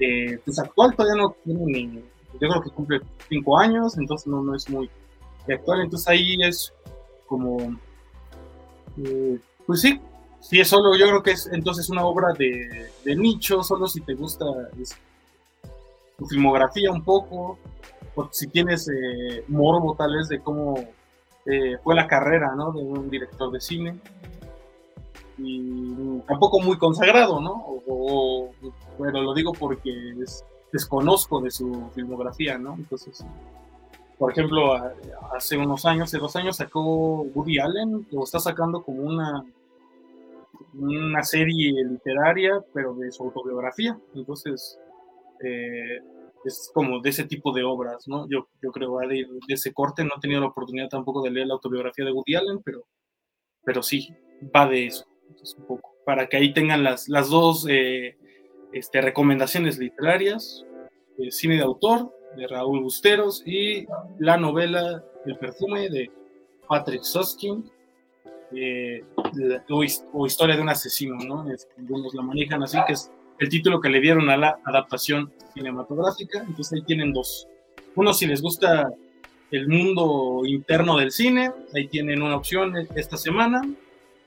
[0.00, 2.04] eh, pues actual todavía no tiene ni
[2.40, 4.90] yo creo que cumple cinco años, entonces no, no es muy
[5.48, 5.82] actual.
[5.82, 6.72] Entonces ahí es
[7.26, 7.58] como,
[9.04, 10.00] eh, pues sí,
[10.44, 14.02] sí es solo, yo creo que es entonces una obra de, de nicho, solo si
[14.02, 14.44] te gusta
[16.18, 17.58] tu filmografía un poco,
[18.14, 20.74] o si tienes eh, morbo tal vez de cómo
[21.46, 22.72] eh, fue la carrera, ¿no?
[22.72, 23.98] De un director de cine.
[25.38, 27.64] Y tampoco muy consagrado, ¿no?
[27.88, 28.50] O,
[28.98, 29.90] pero lo digo porque
[30.22, 32.74] es, desconozco de su filmografía, ¿no?
[32.74, 33.24] Entonces,
[34.18, 34.74] por ejemplo,
[35.34, 39.44] hace unos años, hace dos años sacó Woody Allen, lo está sacando como una,
[40.78, 43.98] una serie literaria, pero de su autobiografía.
[44.14, 44.78] Entonces,
[45.42, 46.00] eh,
[46.44, 48.28] es como de ese tipo de obras, ¿no?
[48.28, 51.46] Yo, yo creo de, de ese corte, no he tenido la oportunidad tampoco de leer
[51.46, 52.86] la autobiografía de Woody Allen, pero,
[53.64, 54.14] pero sí,
[54.54, 55.06] va de eso,
[55.58, 58.16] un poco, para que ahí tengan las, las dos eh,
[58.72, 60.64] este, recomendaciones literarias,
[61.18, 63.86] el cine de autor de Raúl Busteros y
[64.18, 66.10] la novela El perfume de
[66.68, 67.70] Patrick Susskind,
[68.56, 69.04] eh,
[70.12, 71.44] o, Historia de un asesino, ¿no?
[71.78, 76.40] algunos la manejan así, que es el título que le dieron a la adaptación cinematográfica.
[76.40, 77.48] Entonces ahí tienen dos.
[77.96, 78.92] Uno, si les gusta
[79.50, 83.62] el mundo interno del cine, ahí tienen una opción esta semana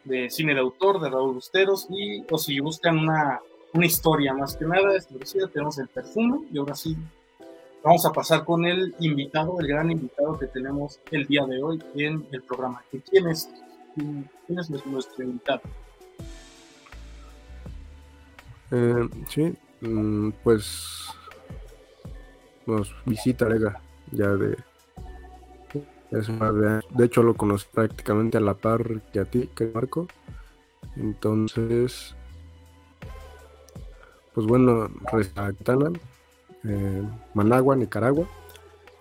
[0.03, 3.41] de cine de autor de Raúl Busteros, y o si buscan una
[3.73, 5.47] una historia más que nada establecida.
[5.47, 6.95] Tenemos el perfume y ahora sí
[7.83, 11.81] vamos a pasar con el invitado, el gran invitado que tenemos el día de hoy
[11.95, 12.83] en el programa.
[13.09, 13.49] ¿Quién es,
[13.97, 15.61] quién es nuestro invitado?
[18.71, 21.07] Eh, sí, mm, pues
[22.65, 23.81] nos visita Lega
[24.11, 24.57] ya de
[26.11, 29.67] es más de, de hecho lo conocí prácticamente a la par que a ti, que
[29.67, 30.07] Marco.
[30.95, 32.15] Entonces,
[34.33, 35.91] pues bueno, Rezatana,
[36.63, 38.27] eh, Managua, Nicaragua,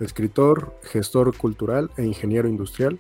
[0.01, 2.99] escritor, gestor cultural e ingeniero industrial,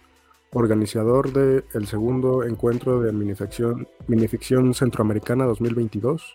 [0.52, 6.34] organizador del el segundo encuentro de minificción, minificción centroamericana 2022,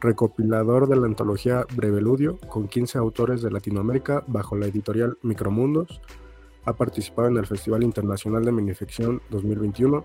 [0.00, 6.00] recopilador de la antología Breveludio con 15 autores de Latinoamérica bajo la editorial Micromundos,
[6.64, 10.04] ha participado en el Festival Internacional de Minificción 2021,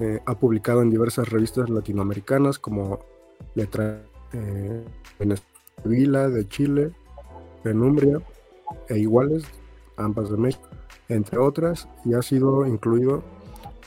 [0.00, 3.00] eh, ha publicado en diversas revistas latinoamericanas como
[3.54, 4.84] Letra eh,
[5.18, 6.92] de Chile,
[7.62, 8.20] Penumbria
[8.88, 9.44] e Iguales,
[9.96, 10.68] ambas de México,
[11.10, 13.22] entre otras, y ha sido incluido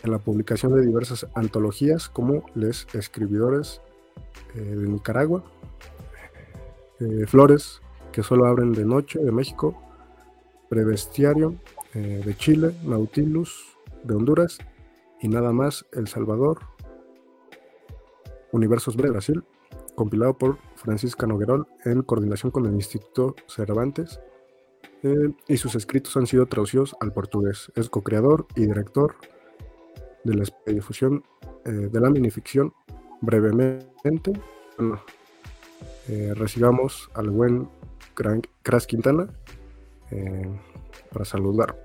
[0.03, 3.81] en la publicación de diversas antologías como Les Escribidores
[4.55, 5.43] eh, de Nicaragua,
[6.99, 7.81] eh, Flores,
[8.11, 9.81] que solo abren de noche de México,
[10.69, 11.55] Prevestiario
[11.93, 14.57] eh, de Chile, Nautilus de Honduras
[15.21, 16.59] y nada más El Salvador,
[18.51, 19.43] Universos de Brasil,
[19.95, 24.19] compilado por Francisca Noguerol en coordinación con el Instituto Cervantes
[25.03, 27.71] eh, y sus escritos han sido traducidos al portugués.
[27.75, 29.15] Es co-creador y director
[30.23, 31.23] de la difusión
[31.65, 32.73] eh, de la minificción.
[33.19, 34.31] Brevemente,
[36.07, 37.69] eh, recibamos al buen
[38.63, 39.27] Cras Quintana
[41.11, 41.75] para saludar.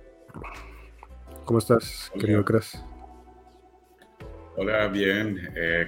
[1.44, 2.84] ¿Cómo estás, querido Cras?
[4.56, 5.38] Hola, bien,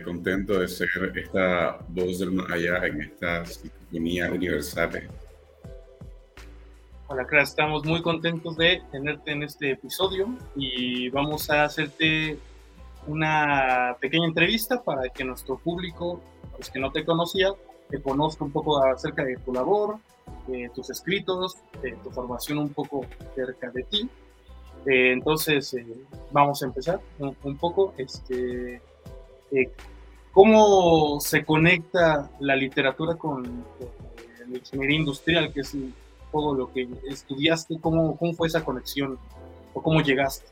[0.04, 5.10] contento de ser esta voz del más allá en esta sinfonía universal
[7.12, 12.38] Hola, estamos muy contentos de tenerte en este episodio y vamos a hacerte
[13.08, 16.20] una pequeña entrevista para que nuestro público,
[16.56, 17.48] los que no te conocía,
[17.88, 19.98] te conozca un poco acerca de tu labor,
[20.46, 24.08] de tus escritos, de tu formación un poco cerca de ti.
[24.86, 25.84] Eh, entonces, eh,
[26.30, 27.92] vamos a empezar un, poco.
[27.98, 28.80] Este,
[29.50, 29.72] eh,
[30.30, 33.88] ¿Cómo se conecta la literatura con, con
[34.48, 35.74] la ingeniería industrial, que es
[36.30, 39.18] todo lo que estudiaste, cómo, cómo fue esa conexión
[39.74, 40.46] o cómo llegaste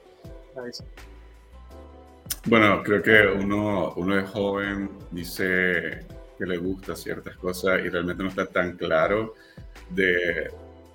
[0.56, 0.84] a eso.
[2.46, 6.06] Bueno, creo que uno, uno es joven, dice
[6.38, 9.34] que le gusta ciertas cosas y realmente no está tan claro
[9.90, 10.50] de,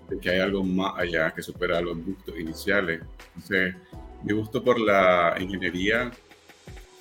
[0.10, 3.02] de, que hay algo más allá que supera los gustos iniciales.
[3.36, 3.76] Entonces,
[4.24, 6.12] mi gusto por la ingeniería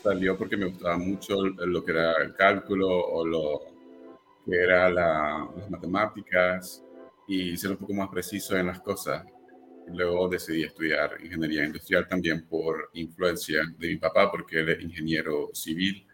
[0.02, 3.60] salió porque me gustaba mucho lo que era el cálculo o lo
[4.44, 6.81] que era la, las matemáticas
[7.28, 9.24] y ser un poco más preciso en las cosas.
[9.88, 15.50] Luego decidí estudiar ingeniería industrial también por influencia de mi papá, porque él es ingeniero
[15.52, 16.06] civil.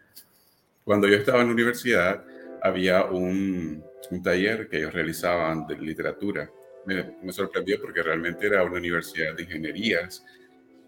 [0.83, 2.23] Cuando yo estaba en la universidad,
[2.61, 6.49] había un, un taller que ellos realizaban de literatura.
[6.85, 10.25] Me, me, sorprendió porque realmente era una universidad de ingenierías.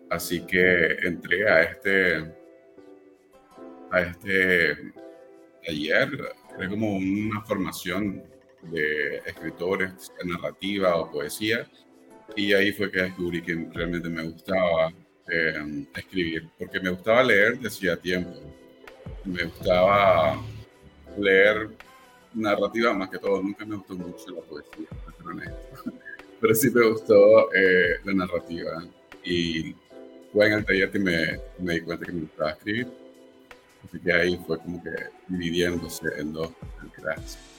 [0.09, 2.33] Así que entré a este,
[3.91, 4.77] a este
[5.63, 6.09] taller.
[6.57, 8.23] Era como una formación
[8.63, 11.67] de escritores, de narrativa o poesía.
[12.35, 14.91] Y ahí fue que descubrí que realmente me gustaba
[15.29, 18.31] eh, escribir, porque me gustaba leer desde tiempo.
[19.25, 20.41] Me gustaba
[21.17, 21.69] leer
[22.33, 23.41] narrativa más que todo.
[23.41, 24.87] Nunca me gustó mucho la poesía,
[26.41, 28.83] pero sí me gustó eh, la narrativa.
[29.23, 29.75] Y
[30.31, 32.87] fue en el taller que me, me di cuenta que me gustaba escribir.
[33.83, 34.91] Así que ahí fue como que
[35.27, 36.51] dividiéndose en dos
[36.95, 37.50] clases.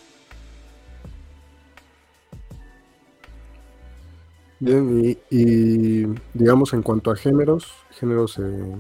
[4.65, 7.67] Bien, y, digamos en cuanto a géneros,
[7.99, 8.77] géneros eh,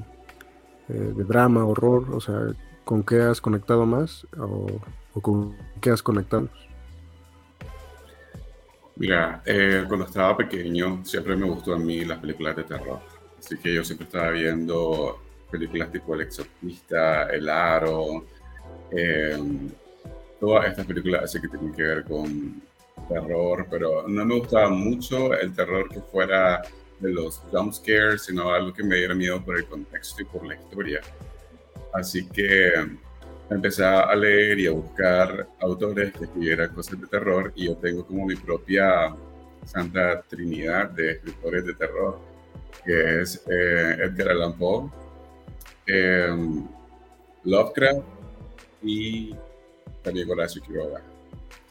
[0.90, 4.81] eh, de drama, horror, o sea, ¿con qué has conectado más o,
[5.21, 6.49] con qué has conectado?
[8.95, 13.01] Mira, eh, cuando estaba pequeño siempre me gustó a mí las películas de terror,
[13.37, 18.25] así que yo siempre estaba viendo películas tipo El Exorcista, El Aro,
[20.38, 22.62] todas estas películas así que tienen que ver con
[23.09, 26.62] terror, pero no me gustaba mucho el terror que fuera
[27.01, 30.47] de los jump scares, sino algo que me diera miedo por el contexto y por
[30.47, 31.01] la historia.
[31.93, 32.73] Así que
[33.51, 38.07] empecé a leer y a buscar autores que escribieran cosas de terror y yo tengo
[38.07, 39.15] como mi propia
[39.65, 42.19] santa trinidad de escritores de terror,
[42.85, 44.91] que es eh, Edgar Allan Poe,
[45.87, 46.67] em,
[47.45, 48.03] Lovecraft
[48.83, 49.35] y
[50.03, 51.12] también Horacio Quiroga.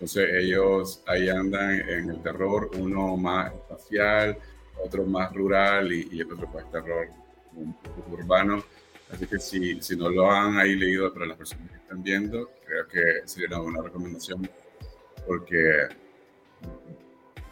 [0.02, 4.36] Entonces ellos ahí andan en el terror, uno más espacial,
[4.84, 7.08] otro más rural y, el otro pues terror
[7.54, 8.64] un poco urbano.
[9.12, 12.50] Así que si, si no lo han ahí leído para las personas que están viendo,
[12.66, 14.50] creo que sería una buena recomendación
[15.28, 15.90] porque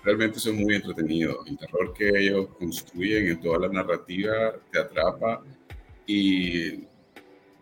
[0.03, 1.45] realmente son muy entretenidos.
[1.45, 5.43] El terror que ellos construyen en toda la narrativa te atrapa
[6.07, 6.83] y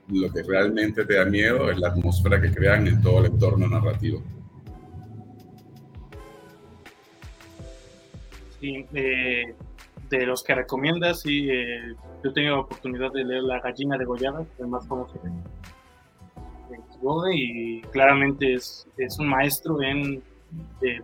[0.08, 3.68] lo que realmente te da miedo es la atmósfera que crean en todo el entorno
[3.68, 4.24] narrativo.
[8.60, 9.56] Sí, eh,
[10.10, 11.94] de los que recomiendas, y eh,
[12.24, 15.14] yo he tenido la oportunidad de leer La gallina de Goyada, que es más famoso
[15.24, 15.32] de
[17.34, 20.22] y claramente es, es un maestro en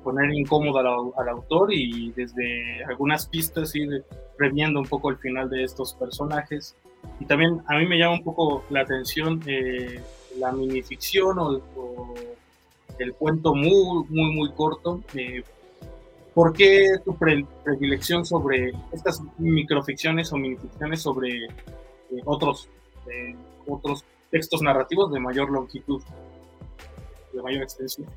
[0.04, 0.80] poner incómodo
[1.18, 4.04] al, autor y desde algunas pistas ir
[4.38, 6.76] reviendo un poco el final de estos personajes.
[7.20, 10.01] Y también a mí me llama un poco la atención eh,
[10.38, 12.14] la minificción o, o,
[12.99, 15.01] el cuento muy, muy, muy corto.
[15.16, 15.43] Eh,
[16.34, 21.49] ¿Por qué tu predilección sobre estas microficciones o minificciones sobre eh,
[22.25, 22.69] otros,
[23.11, 23.36] eh,
[23.67, 26.01] otros textos narrativos de mayor longitud,
[27.34, 28.07] de mayor extensión?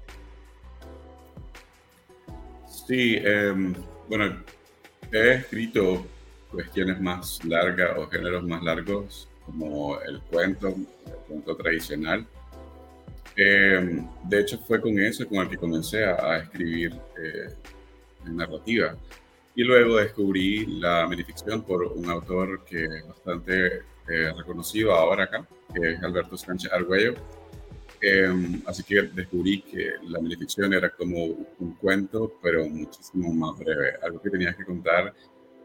[2.66, 3.74] Sí, em,
[4.08, 4.36] bueno,
[5.12, 6.06] he escrito
[6.50, 12.26] cuestiones más largas o géneros más largos, como el cuento, el cuento tradicional.
[13.36, 17.52] Em, de hecho, fue con eso con el que comencé a, escribir eh,
[18.32, 18.96] narrativa.
[19.54, 25.46] Y luego descubrí la minificción por un autor que es bastante eh, reconocido ahora acá,
[25.74, 27.14] que es Alberto Sánchez Argüello.
[28.00, 33.94] Em, así que descubrí que la minificción era como un cuento, pero muchísimo más breve,
[34.02, 35.14] algo que tenías que contar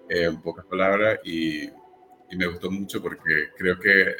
[0.07, 4.15] en pocas palabras y, y, me gustó mucho porque creo que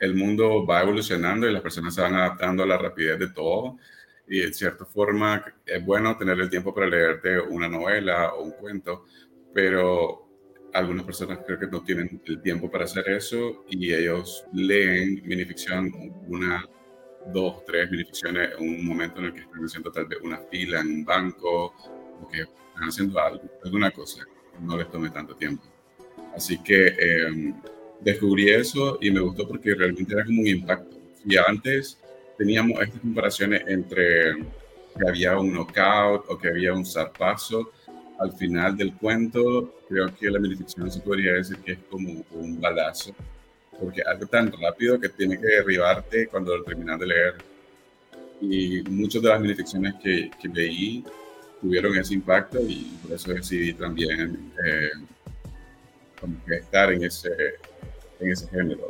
[0.00, 3.76] el mundo va evolucionando y las personas se van adaptando a la rapidez de todo
[4.32, 8.52] y en cierta forma es bueno tener el tiempo para leerte una novela o un
[8.52, 9.04] cuento,
[9.52, 10.26] pero
[10.72, 15.92] algunas personas creo que no tienen el tiempo para hacer eso y ellos leen minificción
[16.28, 16.66] una
[17.26, 20.80] dos, tres minificciones en un momento en el que están haciendo tal vez una fila
[20.80, 21.74] en un banco
[22.22, 24.24] o que están haciendo algo, alguna cosa,
[24.62, 25.62] no les tome tanto tiempo.
[26.34, 27.54] Así que em,
[28.00, 30.96] descubrí eso y me gustó porque realmente era como un impacto.
[31.26, 32.01] Y antes
[32.42, 34.34] teníamos estas comparaciones entre
[34.98, 37.70] que había un knockout o que había un zarpazo,
[38.18, 42.60] al final del cuento creo que la minificción se podría decir que es como un
[42.60, 43.14] balazo
[43.80, 47.34] porque algo tan rápido que tiene que derribarte cuando lo terminas de leer.
[48.40, 51.04] Y muchas de las minificciones que, que leí
[51.60, 54.90] tuvieron ese impacto y por eso decidí también eh,
[56.48, 57.30] estar en ese,
[58.20, 58.84] en ese género,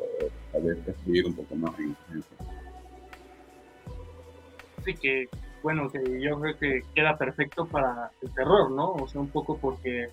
[0.52, 1.94] tal vez escribir un poco más en,
[4.84, 5.28] Sí, que
[5.62, 8.92] bueno, que yo creo que queda perfecto para el terror, ¿no?
[8.92, 10.08] O sea, un poco porque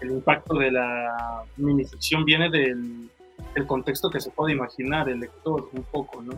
[0.00, 3.08] el impacto de la minificción viene del,
[3.54, 6.32] el contexto que se puede imaginar el lector un poco, ¿no?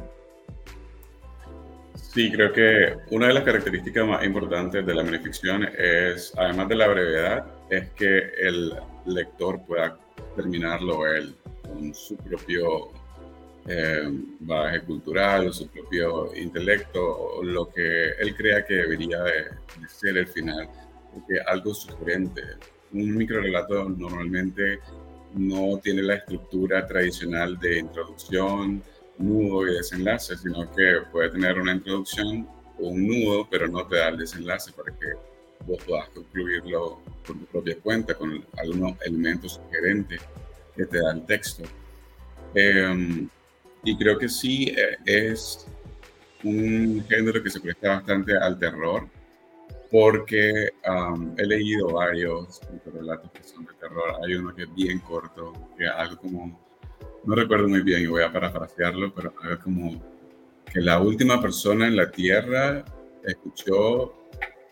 [1.94, 6.74] Sí, creo que una de las características más importantes de la minificción es, además de
[6.74, 8.74] la brevedad, es que el
[9.06, 9.96] lector pueda
[10.36, 12.90] terminarlo él con su propio
[13.66, 14.10] eh,
[14.40, 19.44] bagaje cultural, su propio intelecto, o lo que él crea que debería de,
[19.88, 20.68] ser el final,
[21.12, 22.42] porque algo sugerente.
[22.92, 24.80] Un microrelato normalmente
[25.34, 28.82] no tiene la estructura tradicional de introducción,
[29.18, 32.46] nudo y desenlace, sino que puede tener una introducción
[32.78, 35.06] o un nudo, pero no te da el desenlace para que
[35.66, 40.20] vos puedas concluirlo por tu propia cuenta, con algunos elementos sugerentes
[40.76, 41.62] que te da el texto.
[42.54, 43.28] Em,
[43.84, 45.66] y creo que sí eh, es
[46.44, 49.08] un género que se presta bastante al terror,
[49.90, 50.70] porque
[51.36, 54.16] he leído varios relatos que son de terror.
[54.24, 56.60] Hay uno que es bien corto, que algo como,
[57.24, 60.02] no recuerdo muy bien y voy a parafrasearlo, pero algo como
[60.72, 62.84] que la última persona en la Tierra
[63.24, 64.14] escuchó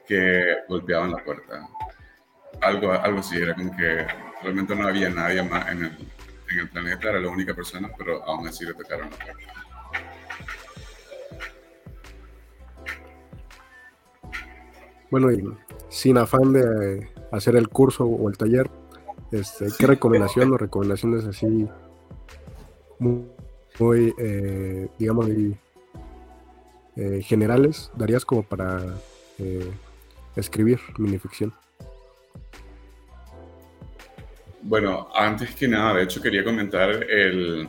[0.07, 1.69] que golpeaban la puerta.
[2.63, 4.07] Algo, algo así, era como que
[4.43, 5.99] realmente no había nadie más en el,
[6.51, 9.61] en el planeta, era la única persona, pero aún así le tocaron la puerta.
[15.11, 15.43] Bueno, y
[15.89, 18.71] sin afán de hacer el curso o el taller,
[19.33, 21.69] este, ¿qué recomendación o recomendaciones así
[22.99, 25.29] muy, eh, digamos,
[26.97, 28.83] eh, generales darías como para
[29.39, 29.71] eh,
[30.37, 31.53] escribir minificción?
[34.63, 37.67] Bueno, antes que nada, de hecho quería comentar el,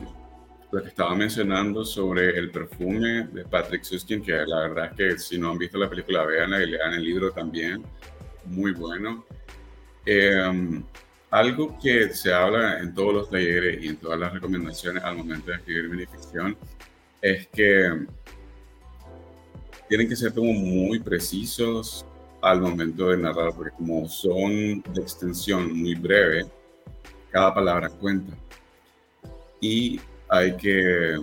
[0.70, 5.18] lo que estaba mencionando sobre el perfume de Patrick Suskin, que la verdad es que
[5.18, 7.82] si no han visto la película, veanla y lean el libro también,
[8.44, 9.24] muy bueno.
[10.04, 10.82] Em,
[11.30, 15.50] algo que se habla en todos los talleres y en todas las recomendaciones al momento
[15.50, 16.56] de escribir minificción
[17.22, 18.06] es que
[19.88, 22.04] tienen que ser como muy precisos
[22.42, 26.46] al momento de narrar, porque como son de extensión muy breve,
[27.32, 28.36] cada palabra cuenta.
[29.60, 31.18] Y hay que,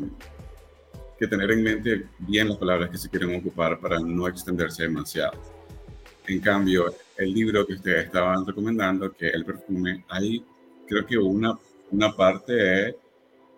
[1.17, 5.33] que tener en mente bien las palabras que se quieren ocupar para no extenderse demasiado.
[6.27, 10.43] En cambio, el libro que ustedes estaban recomendando, que el perfume, hay
[10.87, 11.57] creo que una,
[11.91, 12.95] una parte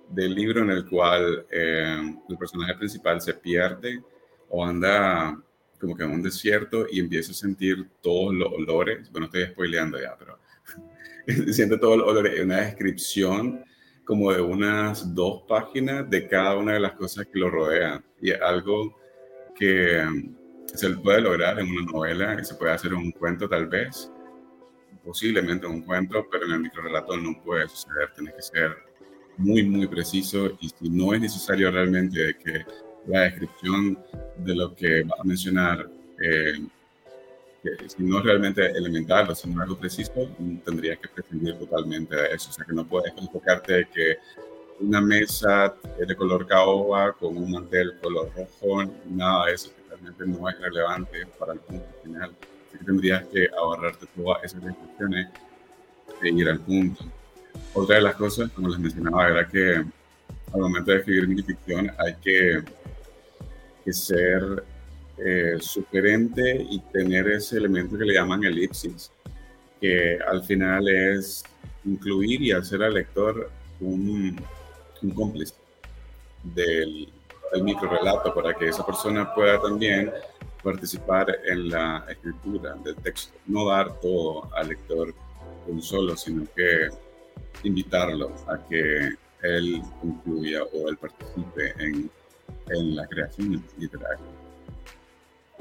[0.09, 4.01] del libro en el cual eh, el personaje principal se pierde
[4.49, 5.41] o anda
[5.79, 9.09] como que en un desierto y empieza a sentir todos los olores.
[9.11, 10.37] Bueno, estoy spoileando ya, pero
[11.51, 12.39] siente todos los olores.
[12.43, 13.63] Una descripción
[14.03, 18.03] como de unas dos páginas de cada una de las cosas que lo rodean.
[18.21, 18.97] Y algo
[19.55, 20.03] que
[20.65, 24.11] se puede lograr en una novela, que se puede hacer en un cuento tal vez,
[25.03, 28.11] posiblemente en un cuento, pero en el microrelato no puede suceder.
[28.15, 28.77] Tiene que ser
[29.37, 32.65] muy, muy preciso y si no es necesario realmente que
[33.07, 33.97] la descripción
[34.37, 35.89] de lo que va a mencionar,
[36.21, 36.53] eh,
[37.87, 40.29] si no realmente elemental o si no algo preciso,
[40.65, 42.49] tendrías que prescindir totalmente de eso.
[42.49, 44.17] O sea, que no puedes enfocarte que
[44.79, 50.25] una mesa de color caoba con un mantel color rojo, nada de eso, que realmente
[50.25, 52.31] no es relevante para el punto final.
[52.67, 55.27] Así que tendrías que ahorrarte todas esas descripciones
[56.23, 57.05] e ir al punto.
[57.73, 59.75] Otra de las cosas, como les mencionaba, era que
[60.53, 62.63] al momento de escribir minificción hay que,
[63.85, 64.63] que ser
[65.23, 69.11] eh, sugerente y tener ese elemento que le llaman elipsis,
[69.79, 71.43] que al final es
[71.85, 74.35] incluir y hacer al lector un,
[75.13, 75.53] cómplice
[76.43, 77.07] del,
[77.53, 80.11] del microrelato para que esa persona pueda también
[80.63, 85.13] participar en la escritura del texto, no dar todo al lector
[85.67, 86.89] un solo, sino que
[87.63, 89.09] invitarlo a que
[89.43, 92.09] él incluya o él participe en,
[92.69, 94.40] en la creación literaria.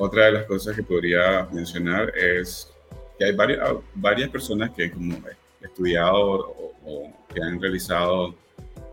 [0.02, 2.72] Otra de las cosas que podría mencionar es
[3.18, 3.60] que hay varias,
[3.94, 5.14] varias personas que como
[5.60, 8.34] estudiado o, que han realizado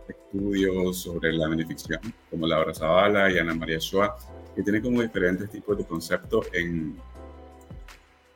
[0.10, 4.18] estudios sobre la beneficción, como Laura Zavala y Ana María Schwa,
[4.53, 6.97] que tienen como diferentes tipos de conceptos en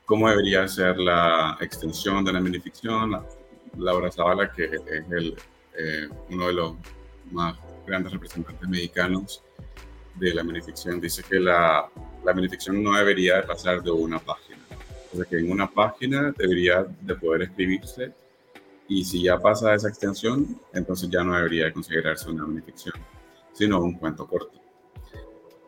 [0.05, 3.25] cómo debería ser la extensión de la beneficción, la
[3.77, 5.35] Laura Zavala, que es el,
[5.77, 6.75] eh, uno de los
[7.31, 9.43] más grandes representantes mexicanos
[10.15, 11.89] de la minificción, dice que la,
[12.23, 14.59] la minificción no debería pasar de una página.
[15.13, 18.13] O sea que en una página debería de poder escribirse
[18.87, 22.95] y si ya pasa esa extensión, entonces ya no debería considerarse una minificción,
[23.53, 24.59] sino un cuento corto.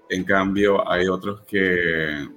[0.10, 2.28] En cambio, hay otros que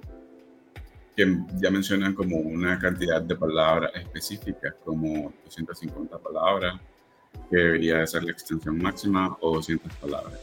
[1.17, 6.79] que ya mencionan como una cantidad de palabras específicas, como 250 palabras,
[7.49, 10.39] que debería de ser la extensión máxima, o 200 palabras.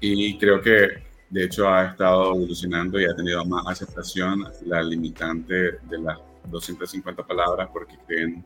[0.00, 5.54] Y creo que, de hecho, ha estado evolucionando y ha tenido más aceptación la limitante
[5.54, 6.18] de las
[6.50, 8.44] 250 palabras, porque creen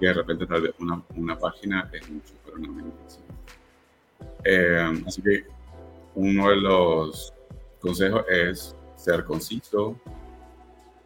[0.00, 3.24] que de repente tal vez una, una página es mucho, pero no limitación.
[4.44, 5.44] Eh, así que
[6.14, 7.32] uno de los
[7.80, 9.96] consejos es ser conciso,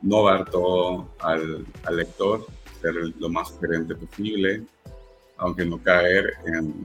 [0.00, 2.46] no dar todo al, al lector,
[2.80, 4.62] ser lo más sugerente posible,
[5.36, 6.84] aunque no caer en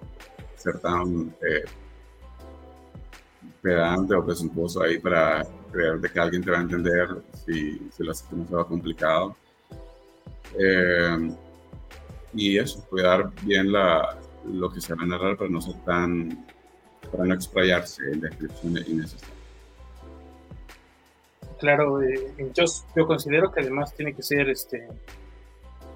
[0.55, 1.63] ser tan eh,
[3.61, 7.07] pedante o presuntuoso ahí para creer de que alguien te va a entender
[7.45, 9.35] si, si lo haces demasiado complicado.
[10.57, 11.31] Eh,
[12.33, 16.45] y eso, cuidar bien la, lo que se va a narrar para no ser tan,
[17.11, 19.37] para no explayarse en descripciones innecesarias.
[21.59, 24.87] Claro, eh, yo, yo considero que además tiene que ser este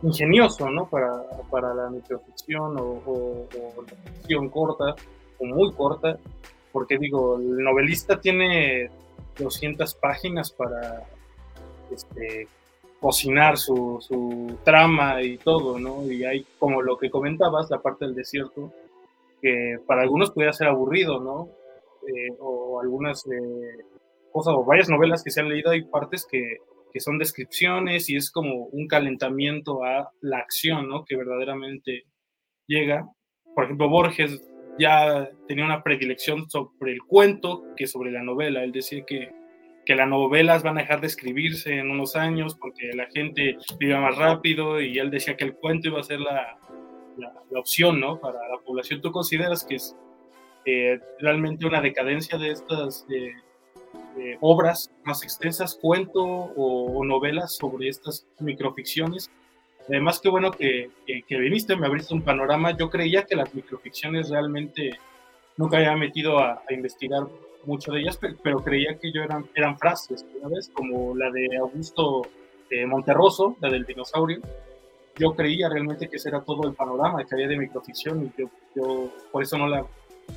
[0.01, 0.87] ingenioso, ¿no?
[0.87, 3.47] Para, para la microficción o, o,
[3.87, 4.95] la ficción corta
[5.37, 6.17] o muy corta,
[6.71, 8.89] porque digo, el novelista tiene
[9.37, 11.03] 200 páginas para
[11.91, 12.47] este,
[12.99, 16.09] cocinar su, su, trama y todo, ¿no?
[16.09, 18.71] Y hay, como lo que comentabas, la parte del desierto,
[19.41, 21.49] que para algunos puede ser aburrido, ¿no?
[22.07, 23.85] Eh, o algunas eh,
[24.31, 26.57] cosas o varias novelas que se han leído, hay partes que,
[26.91, 31.05] que son descripciones y es como un calentamiento a la acción, ¿no?
[31.05, 32.03] Que verdaderamente
[32.67, 33.07] llega.
[33.55, 34.41] Por ejemplo, Borges
[34.77, 38.63] ya tenía una predilección sobre el cuento que sobre la novela.
[38.63, 39.31] Él decía que,
[39.85, 43.97] que las novelas van a dejar de escribirse en unos años porque la gente vive
[43.99, 46.57] más rápido y él decía que el cuento iba a ser la,
[47.17, 48.19] la, opción, ¿no?
[48.19, 49.01] Para la población.
[49.01, 49.95] ¿Tú consideras que es
[50.65, 53.05] eh, realmente una decadencia de estas...
[54.41, 59.31] Obras más extensas, cuento o, novelas sobre estas microficciones.
[59.91, 62.71] Además, qué bueno que, que, viniste, me abriste un panorama.
[62.77, 64.97] Yo creía que las microficciones realmente
[65.57, 67.23] nunca había metido a, investigar
[67.65, 70.71] mucho de ellas, pero, creía que yo eran, eran frases, ¿sabes?
[70.73, 72.21] Como la de Augusto
[72.69, 74.39] eh, Monterroso, la del dinosaurio.
[75.17, 78.49] Yo creía realmente que ese era todo el panorama que había de microficción y yo,
[78.73, 79.85] yo por eso no la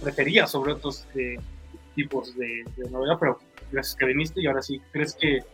[0.02, 1.36] prefería sobre otros eh,
[1.94, 3.38] tipos de, de novela, pero
[3.70, 5.44] gracias que viniste y ahora sí, ¿crees que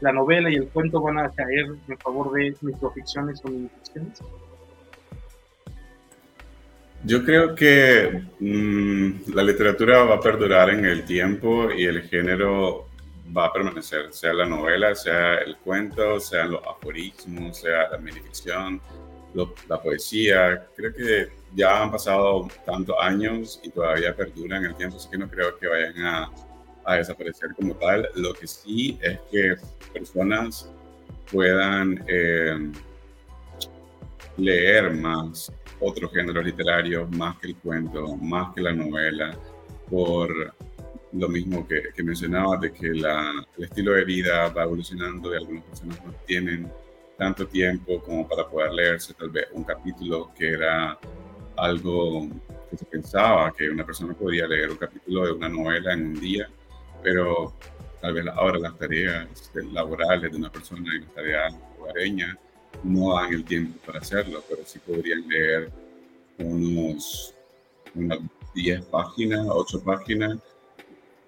[0.00, 4.20] la novela y el cuento van a caer en favor de microficciones o minificciones?
[7.04, 12.88] Yo creo que mm, la literatura va a perdurar en el tiempo y el género
[13.36, 18.80] va a permanecer, sea la novela, sea el cuento, sean los aforismos, sea la minificción,
[19.68, 20.66] la poesía.
[20.76, 25.28] Creo que ya han pasado tantos años y todavía perduran el tiempo, así que no
[25.28, 26.30] creo que vayan a,
[26.88, 28.08] a desaparecer como tal.
[28.14, 29.56] Lo que sí es que
[29.92, 30.70] personas
[31.30, 32.72] puedan eh,
[34.38, 39.36] leer más otros géneros literarios, más que el cuento, más que la novela,
[39.90, 40.54] por
[41.12, 45.36] lo mismo que, que mencionaba, de que la, el estilo de vida va evolucionando y
[45.36, 46.72] algunas personas no tienen
[47.18, 50.98] tanto tiempo como para poder leerse tal vez un capítulo que era
[51.56, 52.28] algo
[52.70, 56.20] que se pensaba que una persona podría leer un capítulo de una novela en un
[56.20, 56.48] día,
[57.02, 57.54] pero
[58.00, 59.28] tal vez ahora las tareas
[59.72, 62.36] laborales de una persona y las tareas hogareñas
[62.84, 65.70] no dan el tiempo para hacerlo, pero sí podrían leer
[66.38, 67.34] unos
[67.94, 68.18] unas
[68.54, 70.38] 10 páginas, 8 páginas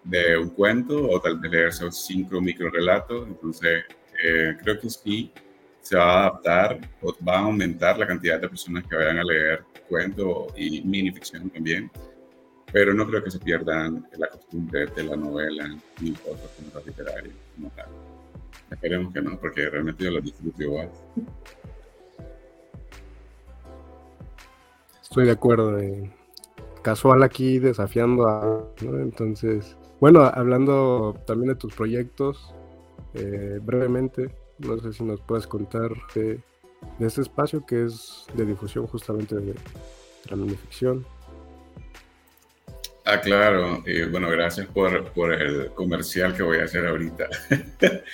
[0.04, 3.26] de un cuento o tal vez leerse cinco micro relatos.
[3.28, 3.84] Entonces,
[4.22, 5.32] eh, creo que sí
[5.80, 9.24] se va a adaptar o va a aumentar la cantidad de personas que vayan a
[9.24, 11.90] leer cuento y mini ficción también,
[12.72, 15.68] pero no creo que se pierdan la costumbre de la novela
[16.00, 17.86] ni otros géneros literarios como tal.
[18.70, 20.90] Esperemos que no, porque realmente yo lo disfruto igual.
[25.02, 25.76] Estoy de acuerdo.
[26.82, 28.64] casual aquí desafiando a...
[28.80, 32.54] Entonces, bueno, hablando también de tus proyectos,
[33.14, 36.40] eh, brevemente, no sé si nos puedes contar de,
[36.98, 39.54] de este espacio que es de difusión justamente de,
[40.28, 41.04] la minificción.
[43.12, 43.82] Ah, claro.
[44.10, 47.28] bueno, gracias por, por, el comercial que voy a hacer ahorita.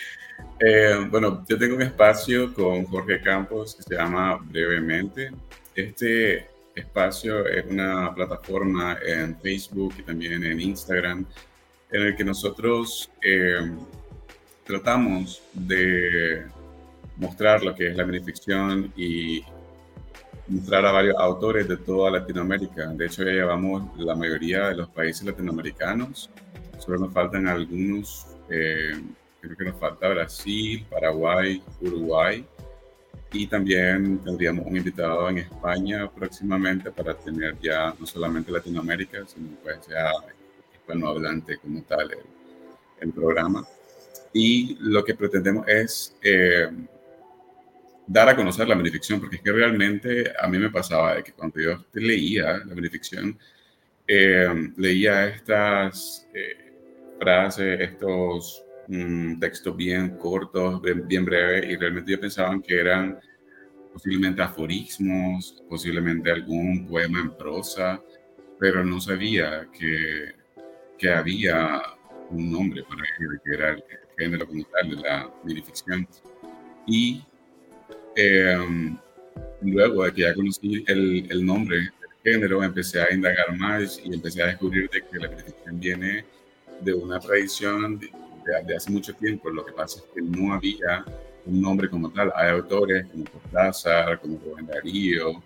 [0.59, 5.30] Eh, bueno, yo tengo un espacio con Jorge Campos que se llama Brevemente.
[5.74, 11.26] Este espacio es una plataforma en Facebook y también en Instagram
[11.90, 13.70] en el que nosotros eh,
[14.64, 16.47] tratamos de
[17.16, 19.42] mostrar lo que es la minificción y
[20.49, 22.86] mostrar a varios autores de toda Latinoamérica.
[22.88, 26.30] De hecho, ya llevamos la mayoría de los países latinoamericanos.
[26.78, 28.92] Solo nos faltan algunos eh,
[29.40, 32.44] creo que nos falta Brasil, Paraguay, Uruguay
[33.32, 39.49] y también tendríamos un invitado en España próximamente para tener ya no solamente Latinoamérica, sino
[39.62, 40.12] pues ya
[40.74, 42.18] hispanohablante como tal el,
[43.01, 43.66] el, programa.
[44.32, 46.68] Y lo que pretendemos es eh,
[48.07, 51.32] dar a conocer la minificción, porque es que realmente a mí me pasaba de que
[51.32, 53.38] cuando yo leía la minificción,
[54.07, 56.72] eh, leía estas eh,
[57.18, 63.18] frases, estos un texto bien corto, bien, breve, y realmente yo pensaba que eran
[63.92, 68.00] posiblemente aforismos, posiblemente algún poema en prosa,
[68.61, 70.34] pero no sabía que,
[70.98, 71.82] que había
[72.30, 73.02] un nombre para
[73.44, 73.84] que era el
[74.16, 76.07] género como tal de la minificción.
[76.86, 77.24] Y
[78.16, 78.96] em,
[79.62, 81.90] luego de que ya conocí el, el, nombre del
[82.24, 86.24] género, empecé a indagar más y empecé a descubrir de que la minificción viene
[86.80, 89.50] de una tradición de, hace mucho tiempo.
[89.50, 91.04] Lo que pasa es que no había
[91.44, 92.32] un nombre como tal.
[92.34, 95.42] Hay autores como Cortázar, como Rubén Darío,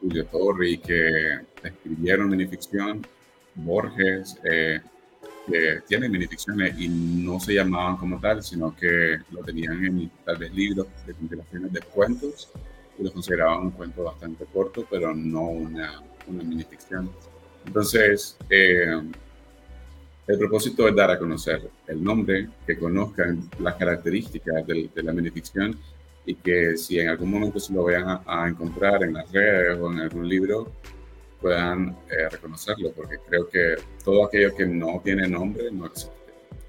[0.00, 3.06] Julio Torri, que escribieron minificción,
[3.54, 4.80] Borges, eh,
[5.50, 10.36] que tienen minificciones y no se llamaban como tal, sino que lo tenían en tal
[10.36, 12.50] vez libros de compilaciones de cuentos
[12.98, 17.10] y lo consideraban un cuento bastante corto, pero no una, una minificción.
[17.66, 19.00] Entonces, eh,
[20.28, 25.78] el propósito es dar a conocer el nombre, que conozcan las características de, la minificción
[26.26, 29.90] y que si en algún momento se lo vayan a, encontrar en las redes o
[29.90, 30.70] en algún libro,
[31.40, 36.12] puedan eh, reconocerlo, porque creo que todo aquello que no tiene nombre no existe.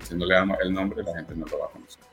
[0.03, 2.03] Si no le damos el nombre, la gente no lo va a conocer.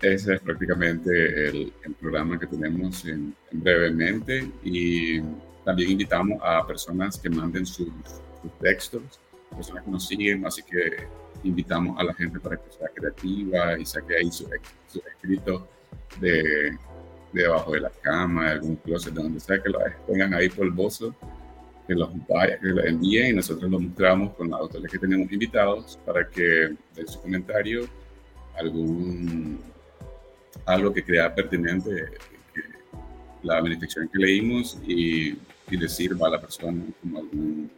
[0.00, 5.20] Ese es prácticamente el, programa que tenemos en, brevemente y
[5.64, 7.88] también invitamos a personas que manden sus
[8.42, 9.02] sus textos,
[9.54, 11.06] personas que nos siguen, así que
[11.44, 14.48] invitamos a la gente para que sea creativa y saque ahí su,
[14.94, 15.68] escrito
[16.20, 16.76] de,
[17.32, 21.14] debajo de la cama, de algún closet, de donde sea que lo tengan ahí polvoso,
[21.86, 25.98] que los, que los envíen y nosotros los mostramos con los autores que tenemos invitados
[26.04, 27.88] para que den su comentario
[28.56, 29.60] algún
[30.66, 31.90] algo que crea pertinente
[33.42, 35.30] la beneficio que leímos y,
[35.70, 37.70] y le sirva a la persona como algún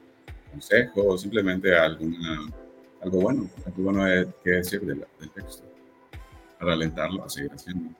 [0.51, 2.53] consejo o simplemente alguna,
[3.01, 5.65] algo bueno, algo bueno que decir del, texto
[6.59, 7.91] para alentarlo a seguir haciendo.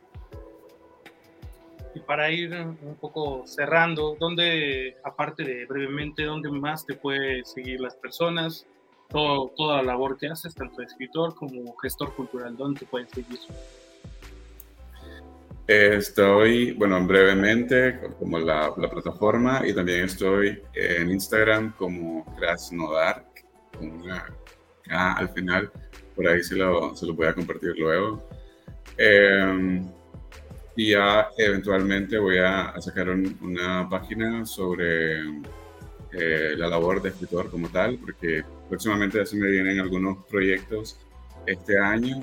[1.95, 7.81] Y para ir un poco cerrando, ¿dónde, aparte de brevemente, dónde más te puede seguir
[7.81, 8.67] las personas?
[9.09, 13.39] Toda la labor que haces, tanto de escritor como gestor cultural, ¿dónde te pueden seguir?
[15.67, 23.45] Estoy, bueno, brevemente, como la, la, plataforma, y también estoy en Instagram como Krasnodark,
[23.79, 24.27] con una
[24.91, 25.71] al final,
[26.15, 28.23] por ahí se lo, se lo voy a compartir luego.
[28.99, 29.83] Eh,
[30.77, 35.21] y ya eventualmente voy a, sacar una página sobre
[36.13, 40.99] eh, la labor de escritor como tal, porque próximamente se me vienen algunos proyectos
[41.47, 42.21] este año,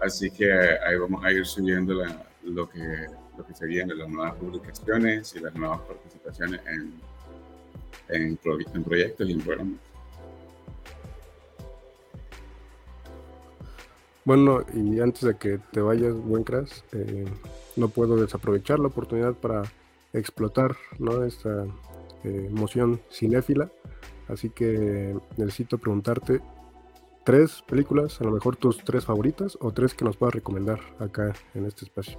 [0.00, 1.94] así que ahí vamos a ir subiendo
[2.42, 3.06] lo, que,
[3.36, 7.00] lo que se viene, las nuevas publicaciones y las nuevas participaciones en,
[8.08, 8.36] en,
[8.84, 9.80] proyectos y en programas.
[14.26, 17.26] Bueno, y antes de que te vayas, buen Crash, eh,
[17.76, 19.62] no puedo desaprovechar la oportunidad para
[20.12, 21.24] explotar ¿no?
[21.24, 21.64] esta
[22.24, 23.70] eh, emoción cinéfila.
[24.28, 26.40] Así que necesito preguntarte
[27.24, 31.34] tres películas, a lo mejor tus tres favoritas o tres que nos puedas recomendar acá
[31.54, 32.18] en este espacio.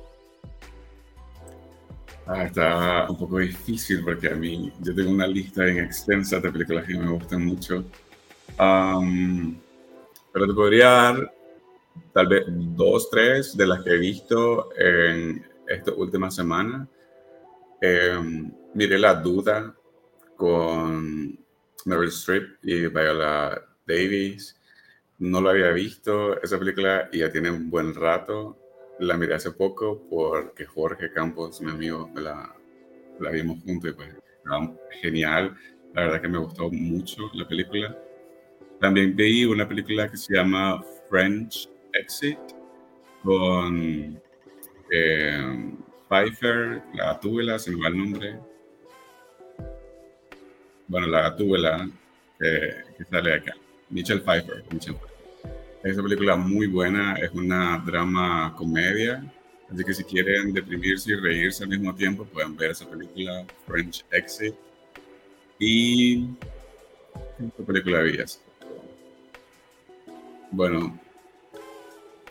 [2.27, 6.51] Ah, está un poco difícil porque a mí yo tengo una lista bien extensa de
[6.51, 7.85] películas que me gustan mucho.
[8.57, 11.34] pero te podría dar
[12.13, 16.87] tal vez dos, tres de las que he visto en esta última semana.
[17.81, 18.17] Eh,
[18.73, 19.75] miré La Duda
[20.35, 21.37] con
[21.85, 24.59] Meryl Streep y Viola Davis.
[25.19, 28.57] No lo había visto esa película y ya tiene un buen rato.
[28.99, 32.55] La miré hace poco porque Jorge Campos, mi amigo, la,
[33.19, 34.09] la vimos juntos y pues
[35.01, 35.55] genial.
[35.93, 37.97] La verdad que me gustó mucho la película.
[38.79, 41.69] También vi una película que se llama French
[41.99, 42.39] Exit
[43.23, 44.21] con
[44.91, 45.73] eh,
[46.07, 48.39] Pfeiffer, la gatúbela, se me va el nombre.
[50.87, 51.89] Bueno, la gatúbela
[52.39, 53.53] que sale acá.
[53.89, 54.63] Michelle Pfeiffer.
[54.71, 54.97] Michelle
[55.83, 59.23] Es una película muy buena, es una drama comedia.
[59.71, 64.05] Así que si quieren deprimirse y reírse al mismo tiempo, pueden ver esa película, French
[64.11, 64.53] Exit.
[65.59, 66.27] Y.
[67.37, 68.41] ¿Qué película habías?
[70.51, 70.99] Bueno,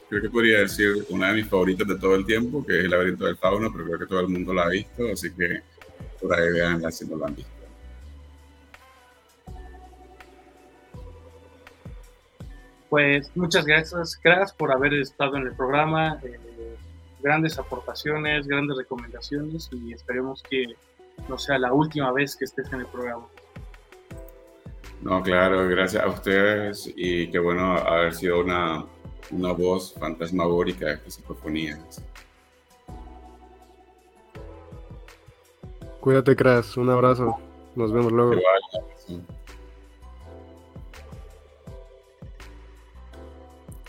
[0.08, 2.90] creo que podría decir una de mis favoritas de todo el tiempo, que es El
[2.90, 5.62] laberinto del fauno, pero creo que todo el mundo la ha visto, así que
[6.20, 7.54] por ahí veanla si no la han visto.
[12.88, 16.20] Pues muchas gracias, Crash, por haber estado en el programa.
[16.22, 16.38] Eh,
[17.20, 20.66] grandes aportaciones, grandes recomendaciones y esperemos que
[21.28, 23.26] no sea la última vez que estés en el programa.
[25.00, 28.84] No, claro, gracias a ustedes y qué bueno haber sido una
[29.30, 32.02] una voz fantasmagórica de psicofonías.
[36.00, 36.76] Cuídate, Crash.
[36.78, 37.38] Un abrazo.
[37.74, 38.32] Nos vemos luego.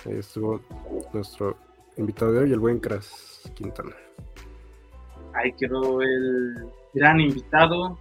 [0.06, 0.62] Ahí estuvo
[1.14, 1.58] nuestro
[1.98, 3.96] invitado de hoy, el buen Crash Quintana.
[5.34, 7.98] Ahí quedó el gran invitado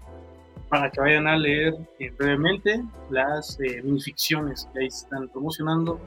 [0.68, 5.98] para que vayan a leer eh, brevemente las eh, minificciones que ahí están promocionando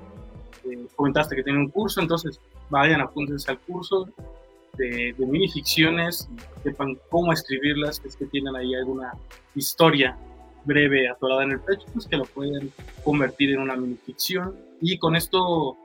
[0.95, 2.39] comentaste que tiene un curso, entonces
[2.69, 4.07] vayan, apúntense al curso
[4.73, 6.29] de, de minificciones,
[6.63, 9.13] sepan cómo escribirlas, es que tienen ahí alguna
[9.55, 10.17] historia
[10.67, 12.71] breve atorada en el pecho, pues que lo pueden
[13.03, 14.55] convertir en una minificción.
[14.81, 15.77] Y con esto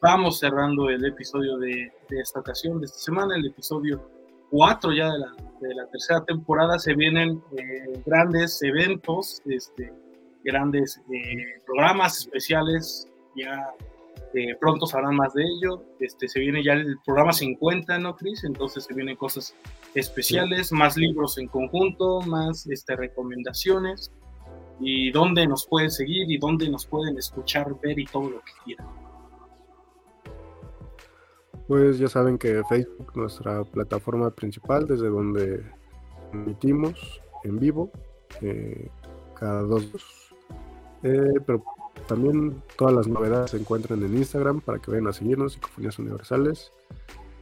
[0.00, 4.00] vamos cerrando el episodio de, esta ocasión, de esta semana, el episodio
[4.50, 6.78] 4 ya de la, de la tercera temporada.
[6.78, 9.92] Se vienen eh, grandes eventos, este,
[10.44, 13.74] grandes eh, programas especiales ya
[14.32, 15.82] eh, pronto sabrán más de ello.
[15.98, 18.44] Este, se viene ya el programa 50, ¿no, Cris?
[18.44, 19.54] Entonces se vienen cosas
[19.94, 24.12] especiales, más libros en conjunto, más este, recomendaciones.
[24.78, 28.52] Y dónde nos pueden seguir y dónde nos pueden escuchar, ver y todo lo que
[28.64, 28.86] quieran.
[31.66, 35.62] Pues ya saben que Facebook, nuestra plataforma principal, desde donde
[36.32, 37.90] emitimos en vivo,
[38.40, 38.88] eh,
[39.38, 39.86] cada dos.
[41.02, 41.62] Eh, pero
[42.10, 46.72] también todas las novedades se encuentran en Instagram para que vayan a seguirnos, Psicofonías Universales.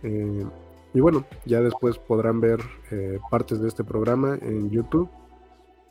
[0.02, 0.44] Eh,
[0.92, 2.60] y bueno, ya después podrán ver
[2.90, 5.08] eh, partes de este programa en YouTube,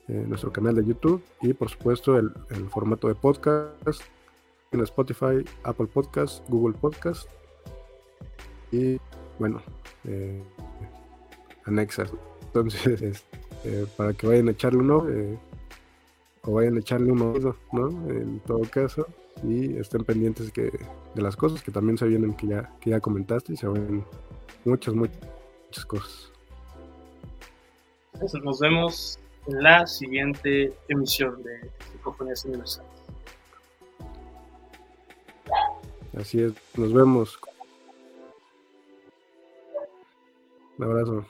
[0.08, 2.32] en nuestro canal de YouTube y por supuesto el,
[2.70, 4.04] formato de podcast
[4.72, 7.28] en Spotify, Apple Podcast, Google Podcast
[8.72, 9.00] y
[9.40, 9.60] bueno,
[10.06, 10.44] eh,
[11.66, 12.12] anexas.
[12.46, 13.26] Entonces,
[13.98, 15.04] para que vayan a echarle uno,
[16.48, 17.90] o vayan a echarle un oído, ¿no?
[18.10, 19.06] En todo caso,
[19.44, 20.72] y estén pendientes que,
[21.14, 24.06] de las cosas que también se vienen, que ya, que ya comentaste, y se ven
[24.64, 25.20] muchas, muchas,
[25.66, 26.32] muchas cosas.
[28.44, 32.90] Nos vemos en la siguiente emisión de Psicofonías Universales.
[36.18, 37.38] Así es, nos vemos.
[40.78, 41.26] Un abrazo.